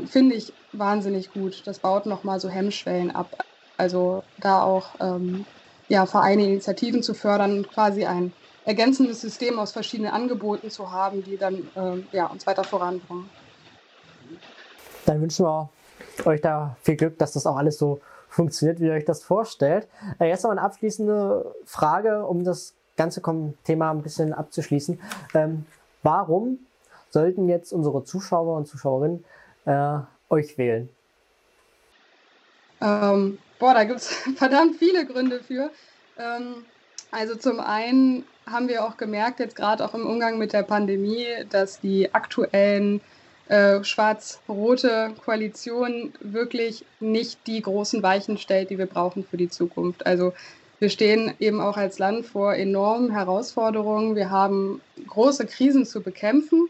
finde 0.05 0.35
ich 0.35 0.53
wahnsinnig 0.73 1.29
gut. 1.31 1.65
Das 1.65 1.79
baut 1.79 2.05
nochmal 2.05 2.39
so 2.39 2.49
Hemmschwellen 2.49 3.11
ab. 3.11 3.45
Also 3.77 4.23
da 4.37 4.63
auch 4.63 4.95
ähm, 4.99 5.45
ja, 5.87 6.05
Vereine, 6.05 6.45
Initiativen 6.45 7.03
zu 7.03 7.13
fördern 7.13 7.57
und 7.57 7.69
quasi 7.69 8.05
ein 8.05 8.33
ergänzendes 8.65 9.21
System 9.21 9.59
aus 9.59 9.71
verschiedenen 9.71 10.11
Angeboten 10.11 10.69
zu 10.69 10.91
haben, 10.91 11.23
die 11.23 11.37
dann 11.37 11.55
äh, 11.75 12.15
ja, 12.15 12.27
uns 12.27 12.45
weiter 12.45 12.63
voranbringen. 12.63 13.29
Dann 15.05 15.21
wünschen 15.21 15.45
wir 15.45 15.69
euch 16.25 16.41
da 16.41 16.75
viel 16.81 16.95
Glück, 16.95 17.17
dass 17.17 17.33
das 17.33 17.45
auch 17.45 17.57
alles 17.57 17.77
so 17.77 18.01
funktioniert, 18.29 18.79
wie 18.79 18.85
ihr 18.85 18.93
euch 18.93 19.05
das 19.05 19.23
vorstellt. 19.23 19.87
Äh, 20.19 20.29
jetzt 20.29 20.43
noch 20.43 20.51
eine 20.51 20.61
abschließende 20.61 21.55
Frage, 21.65 22.25
um 22.25 22.43
das 22.43 22.73
ganze 22.97 23.21
Thema 23.63 23.91
ein 23.91 24.01
bisschen 24.01 24.33
abzuschließen. 24.33 24.99
Ähm, 25.33 25.65
warum 26.03 26.59
sollten 27.09 27.49
jetzt 27.49 27.73
unsere 27.73 28.03
Zuschauer 28.03 28.57
und 28.57 28.67
Zuschauerinnen 28.67 29.23
äh, 29.65 29.99
euch 30.29 30.57
wählen? 30.57 30.89
Ähm, 32.79 33.37
boah, 33.59 33.73
da 33.73 33.83
gibt 33.83 33.99
es 33.99 34.07
verdammt 34.35 34.77
viele 34.77 35.05
Gründe 35.05 35.39
für. 35.39 35.71
Ähm, 36.17 36.65
also 37.11 37.35
zum 37.35 37.59
einen 37.59 38.23
haben 38.49 38.67
wir 38.67 38.83
auch 38.85 38.97
gemerkt, 38.97 39.39
jetzt 39.39 39.55
gerade 39.55 39.85
auch 39.85 39.93
im 39.93 40.05
Umgang 40.05 40.37
mit 40.37 40.53
der 40.53 40.63
Pandemie, 40.63 41.27
dass 41.49 41.79
die 41.79 42.13
aktuellen 42.13 43.01
äh, 43.47 43.83
schwarz-rote 43.83 45.13
Koalition 45.23 46.13
wirklich 46.21 46.85
nicht 46.99 47.39
die 47.47 47.61
großen 47.61 48.01
Weichen 48.01 48.37
stellt, 48.37 48.69
die 48.69 48.77
wir 48.77 48.85
brauchen 48.85 49.25
für 49.25 49.37
die 49.37 49.49
Zukunft. 49.49 50.05
Also 50.05 50.33
wir 50.79 50.89
stehen 50.89 51.33
eben 51.39 51.61
auch 51.61 51.77
als 51.77 51.99
Land 51.99 52.25
vor 52.25 52.55
enormen 52.55 53.11
Herausforderungen. 53.11 54.15
Wir 54.15 54.31
haben 54.31 54.81
große 55.05 55.45
Krisen 55.45 55.85
zu 55.85 56.01
bekämpfen. 56.01 56.69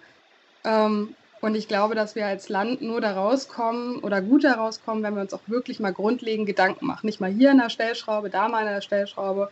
Ähm, 0.63 1.15
und 1.39 1.55
ich 1.55 1.67
glaube, 1.67 1.95
dass 1.95 2.15
wir 2.15 2.27
als 2.27 2.49
Land 2.49 2.81
nur 2.81 3.01
da 3.01 3.13
rauskommen 3.13 3.99
oder 3.99 4.21
gut 4.21 4.43
da 4.43 4.53
rauskommen, 4.53 5.01
wenn 5.03 5.15
wir 5.15 5.21
uns 5.21 5.33
auch 5.33 5.41
wirklich 5.47 5.79
mal 5.79 5.93
grundlegend 5.93 6.45
Gedanken 6.45 6.85
machen. 6.85 7.05
Nicht 7.05 7.21
mal 7.21 7.31
hier 7.31 7.51
an 7.51 7.57
der 7.57 7.69
Stellschraube, 7.69 8.29
da 8.29 8.47
mal 8.47 8.67
an 8.67 8.73
der 8.73 8.81
Stellschraube, 8.81 9.49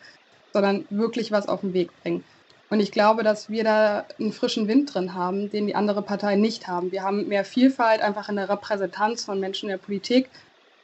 sondern 0.54 0.86
wirklich 0.90 1.32
was 1.32 1.48
auf 1.48 1.62
den 1.62 1.74
Weg 1.74 1.90
bringen. 2.02 2.24
Und 2.70 2.80
ich 2.80 2.92
glaube, 2.92 3.24
dass 3.24 3.50
wir 3.50 3.64
da 3.64 4.06
einen 4.20 4.32
frischen 4.32 4.68
Wind 4.68 4.94
drin 4.94 5.16
haben, 5.16 5.50
den 5.50 5.66
die 5.66 5.76
andere 5.76 6.04
Partei 6.04 6.36
nicht 6.36 6.68
haben. 6.68 6.92
Wir 6.92 7.04
haben 7.04 7.28
mehr 7.28 7.44
Vielfalt 7.44 8.02
einfach 8.02 8.30
in 8.30 8.36
der 8.36 8.50
Repräsentanz 8.50 9.26
von 9.26 9.40
Menschen 9.40 9.70
in 9.70 9.74
der 9.74 9.84
Politik 9.84 10.30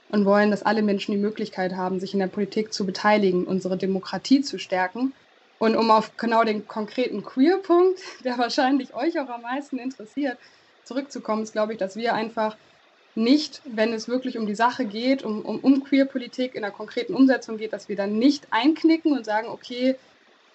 und 0.09 0.25
wollen, 0.25 0.49
dass 0.49 0.63
alle 0.63 0.81
Menschen 0.81 1.11
die 1.11 1.19
Möglichkeit 1.19 1.75
haben, 1.75 1.99
sich 1.99 2.13
in 2.13 2.19
der 2.19 2.27
Politik 2.27 2.73
zu 2.73 2.85
beteiligen, 2.85 3.45
unsere 3.45 3.77
Demokratie 3.77 4.41
zu 4.41 4.57
stärken. 4.57 5.13
Und 5.59 5.75
um 5.75 5.91
auf 5.91 6.17
genau 6.17 6.43
den 6.43 6.67
konkreten 6.67 7.23
Queer-Punkt, 7.23 7.99
der 8.23 8.37
wahrscheinlich 8.37 8.93
euch 8.95 9.19
auch 9.19 9.29
am 9.29 9.43
meisten 9.43 9.77
interessiert, 9.77 10.37
zurückzukommen, 10.83 11.43
ist, 11.43 11.53
glaube 11.53 11.73
ich, 11.73 11.79
dass 11.79 11.95
wir 11.95 12.13
einfach 12.13 12.57
nicht, 13.15 13.61
wenn 13.65 13.93
es 13.93 14.07
wirklich 14.07 14.37
um 14.37 14.45
die 14.45 14.55
Sache 14.55 14.85
geht, 14.85 15.23
um, 15.23 15.41
um, 15.41 15.59
um 15.59 15.83
Queer-Politik 15.83 16.53
in 16.53 16.61
der 16.61 16.71
konkreten 16.71 17.15
Umsetzung 17.15 17.57
geht, 17.57 17.73
dass 17.73 17.89
wir 17.89 17.95
dann 17.95 18.17
nicht 18.17 18.47
einknicken 18.51 19.13
und 19.13 19.25
sagen, 19.25 19.47
okay, 19.47 19.95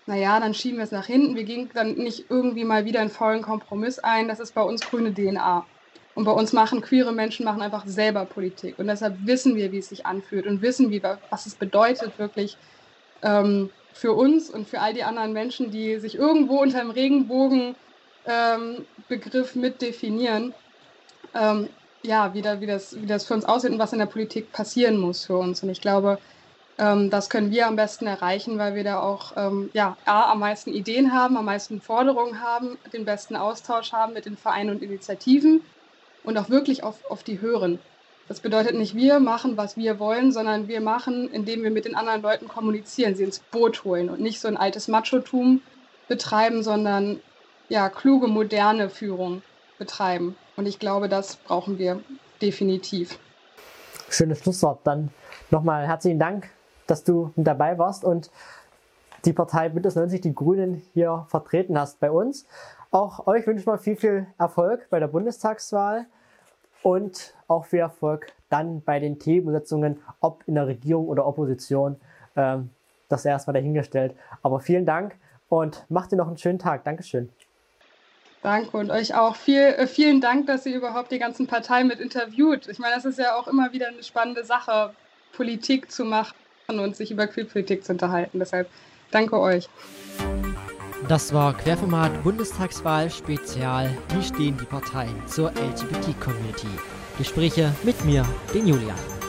naja, 0.07 0.41
dann 0.41 0.55
schieben 0.55 0.79
wir 0.79 0.85
es 0.85 0.91
nach 0.91 1.07
hinten. 1.07 1.37
Wir 1.37 1.45
gehen 1.45 1.71
dann 1.73 1.95
nicht 1.95 2.27
irgendwie 2.29 2.65
mal 2.65 2.85
wieder 2.85 3.01
einen 3.01 3.11
vollen 3.11 3.43
Kompromiss 3.43 3.99
ein. 3.99 4.29
Das 4.29 4.41
ist 4.41 4.55
bei 4.55 4.63
uns 4.63 4.81
grüne 4.83 5.15
DNA. 5.15 5.65
Und 6.15 6.25
bei 6.25 6.33
uns 6.33 6.53
machen 6.53 6.81
queere 6.81 7.13
Menschen 7.13 7.45
machen 7.45 7.63
einfach 7.63 7.87
selber 7.87 8.25
Politik. 8.25 8.79
Und 8.79 8.89
deshalb 8.89 9.17
wissen 9.25 9.57
wir, 9.57 9.73
wie 9.73 9.79
es 9.79 9.89
sich 9.89 10.07
anfühlt 10.07 10.47
und 10.47 10.63
wissen 10.63 10.91
wir, 10.91 11.19
was 11.31 11.47
es 11.47 11.55
bedeutet, 11.55 12.19
wirklich 12.19 12.59
ähm, 13.23 13.71
für 13.93 14.13
uns 14.13 14.51
und 14.51 14.69
für 14.69 14.81
all 14.81 14.93
die 14.93 15.05
anderen 15.05 15.33
Menschen, 15.33 15.71
die 15.71 15.99
sich 15.99 16.17
irgendwo 16.17 16.61
unter 16.61 16.81
dem 16.81 16.91
Regenbogen 16.91 17.77
ähm, 18.27 18.85
Begriff 19.09 19.55
mit 19.55 19.81
definieren, 19.81 20.53
ähm, 21.35 21.69
ja, 22.03 22.35
wie, 22.35 22.43
da, 22.43 22.61
wie, 22.61 22.67
das, 22.67 23.01
wie 23.01 23.07
das 23.07 23.27
für 23.27 23.35
uns 23.35 23.45
aussieht 23.45 23.71
und 23.71 23.79
was 23.79 23.93
in 23.93 23.99
der 23.99 24.07
Politik 24.07 24.53
passieren 24.53 24.97
muss 24.97 25.27
für 25.27 25.37
uns. 25.37 25.63
Und 25.63 25.71
ich 25.71 25.81
glaube, 25.81 26.19
ähm, 26.79 27.11
das 27.11 27.29
können 27.29 27.51
wir 27.51 27.67
am 27.67 27.77
besten 27.77 28.07
erreichen, 28.07 28.59
weil 28.59 28.75
wir 28.75 28.85
da 28.85 29.01
auch 29.01 29.33
ähm, 29.37 29.71
ja, 29.75 29.97
A, 30.07 30.33
am 30.33 30.41
meisten 30.41 30.73
Ideen 30.73 31.13
haben, 31.13 31.37
am 31.37 31.45
meisten 31.45 31.81
Forderungen 31.81 32.41
haben, 32.41 32.79
den 32.93 33.05
besten 33.05 33.37
Austausch 33.37 33.93
haben 33.93 34.15
mit 34.15 34.25
den 34.25 34.37
Vereinen 34.37 34.71
und 34.71 34.83
Initiativen 34.83 35.61
und 36.25 36.39
auch 36.39 36.49
wirklich 36.49 36.83
auf, 36.83 37.05
auf 37.11 37.23
die 37.23 37.41
hören. 37.41 37.79
Das 38.29 38.41
bedeutet 38.41 38.77
nicht, 38.77 38.95
wir 38.95 39.19
machen, 39.19 39.57
was 39.57 39.77
wir 39.77 39.99
wollen, 39.99 40.33
sondern 40.33 40.69
wir 40.69 40.81
machen, 40.81 41.29
indem 41.33 41.65
wir 41.65 41.71
mit 41.71 41.85
den 41.85 41.97
anderen 41.97 42.23
Leuten 42.23 42.49
kommunizieren, 42.49 43.15
sie 43.17 43.25
ins 43.25 43.41
Boot 43.41 43.85
holen 43.85 44.09
und 44.09 44.21
nicht 44.21 44.41
so 44.41 44.49
ein 44.49 44.57
altes 44.57 44.89
Machotum 44.89 45.63
betreiben, 46.09 46.63
sondern 46.63 47.21
ja, 47.69 47.89
kluge, 47.89 48.29
moderne 48.29 48.89
Führung 48.89 49.43
betreiben. 49.81 50.37
Und 50.57 50.67
ich 50.67 50.79
glaube, 50.79 51.09
das 51.09 51.35
brauchen 51.35 51.79
wir 51.79 52.01
definitiv. 52.41 53.19
Schönes 54.09 54.39
Schlusswort. 54.39 54.79
Dann 54.85 55.11
nochmal 55.51 55.89
herzlichen 55.89 56.21
Dank 56.21 56.49
dass 56.91 57.05
du 57.05 57.33
dabei 57.37 57.79
warst 57.79 58.05
und 58.05 58.31
die 59.25 59.33
Partei 59.33 59.69
Bündnis 59.69 59.95
90, 59.95 60.21
die 60.21 60.35
Grünen, 60.35 60.83
hier 60.93 61.25
vertreten 61.29 61.79
hast 61.79 62.01
bei 62.01 62.11
uns. 62.11 62.47
Auch 62.91 63.27
euch 63.27 63.47
wünsche 63.47 63.61
ich 63.61 63.67
mal 63.67 63.79
viel, 63.79 63.97
viel 63.97 64.27
Erfolg 64.39 64.89
bei 64.91 64.99
der 64.99 65.07
Bundestagswahl 65.07 66.07
und 66.83 67.35
auch 67.47 67.67
viel 67.67 67.81
Erfolg 67.81 68.33
dann 68.49 68.83
bei 68.83 68.99
den 68.99 69.19
Themensetzungen, 69.19 70.01
ob 70.21 70.43
in 70.47 70.55
der 70.57 70.67
Regierung 70.67 71.07
oder 71.07 71.27
Opposition. 71.27 71.97
Ähm, 72.35 72.71
das 73.09 73.25
erstmal 73.25 73.55
dahingestellt. 73.55 74.15
Aber 74.43 74.61
vielen 74.61 74.87
Dank 74.87 75.17
und 75.49 75.85
macht 75.89 76.13
dir 76.13 76.17
noch 76.17 76.29
einen 76.29 76.39
schönen 76.39 76.59
Tag. 76.59 76.85
Dankeschön. 76.85 77.29
Danke 78.43 78.77
und 78.77 78.91
euch 78.91 79.15
auch. 79.15 79.37
Viel, 79.37 79.61
äh, 79.61 79.87
vielen 79.87 80.21
Dank, 80.21 80.47
dass 80.47 80.65
ihr 80.65 80.77
überhaupt 80.77 81.13
die 81.13 81.19
ganzen 81.19 81.47
Parteien 81.47 81.89
mit 81.89 82.01
interviewt. 82.01 82.69
Ich 82.69 82.79
meine, 82.79 82.95
das 82.95 83.05
ist 83.05 83.19
ja 83.19 83.37
auch 83.37 83.47
immer 83.49 83.73
wieder 83.73 83.89
eine 83.89 84.03
spannende 84.03 84.45
Sache, 84.45 84.95
Politik 85.33 85.91
zu 85.93 86.05
machen 86.05 86.35
und 86.69 86.97
sich 86.97 87.11
über 87.11 87.27
Queerpolitik 87.27 87.85
zu 87.85 87.93
unterhalten. 87.93 88.39
Deshalb 88.39 88.69
danke 89.11 89.39
euch. 89.39 89.69
Das 91.09 91.33
war 91.33 91.57
Querformat 91.57 92.23
Bundestagswahl 92.23 93.11
Spezial. 93.11 93.91
Wie 94.15 94.23
stehen 94.23 94.57
die 94.59 94.67
Parteien 94.67 95.15
zur 95.27 95.51
LGBT-Community? 95.51 96.69
Gespräche 97.19 97.73
mit 97.83 98.03
mir, 98.05 98.25
den 98.55 98.67
Julian. 98.67 99.20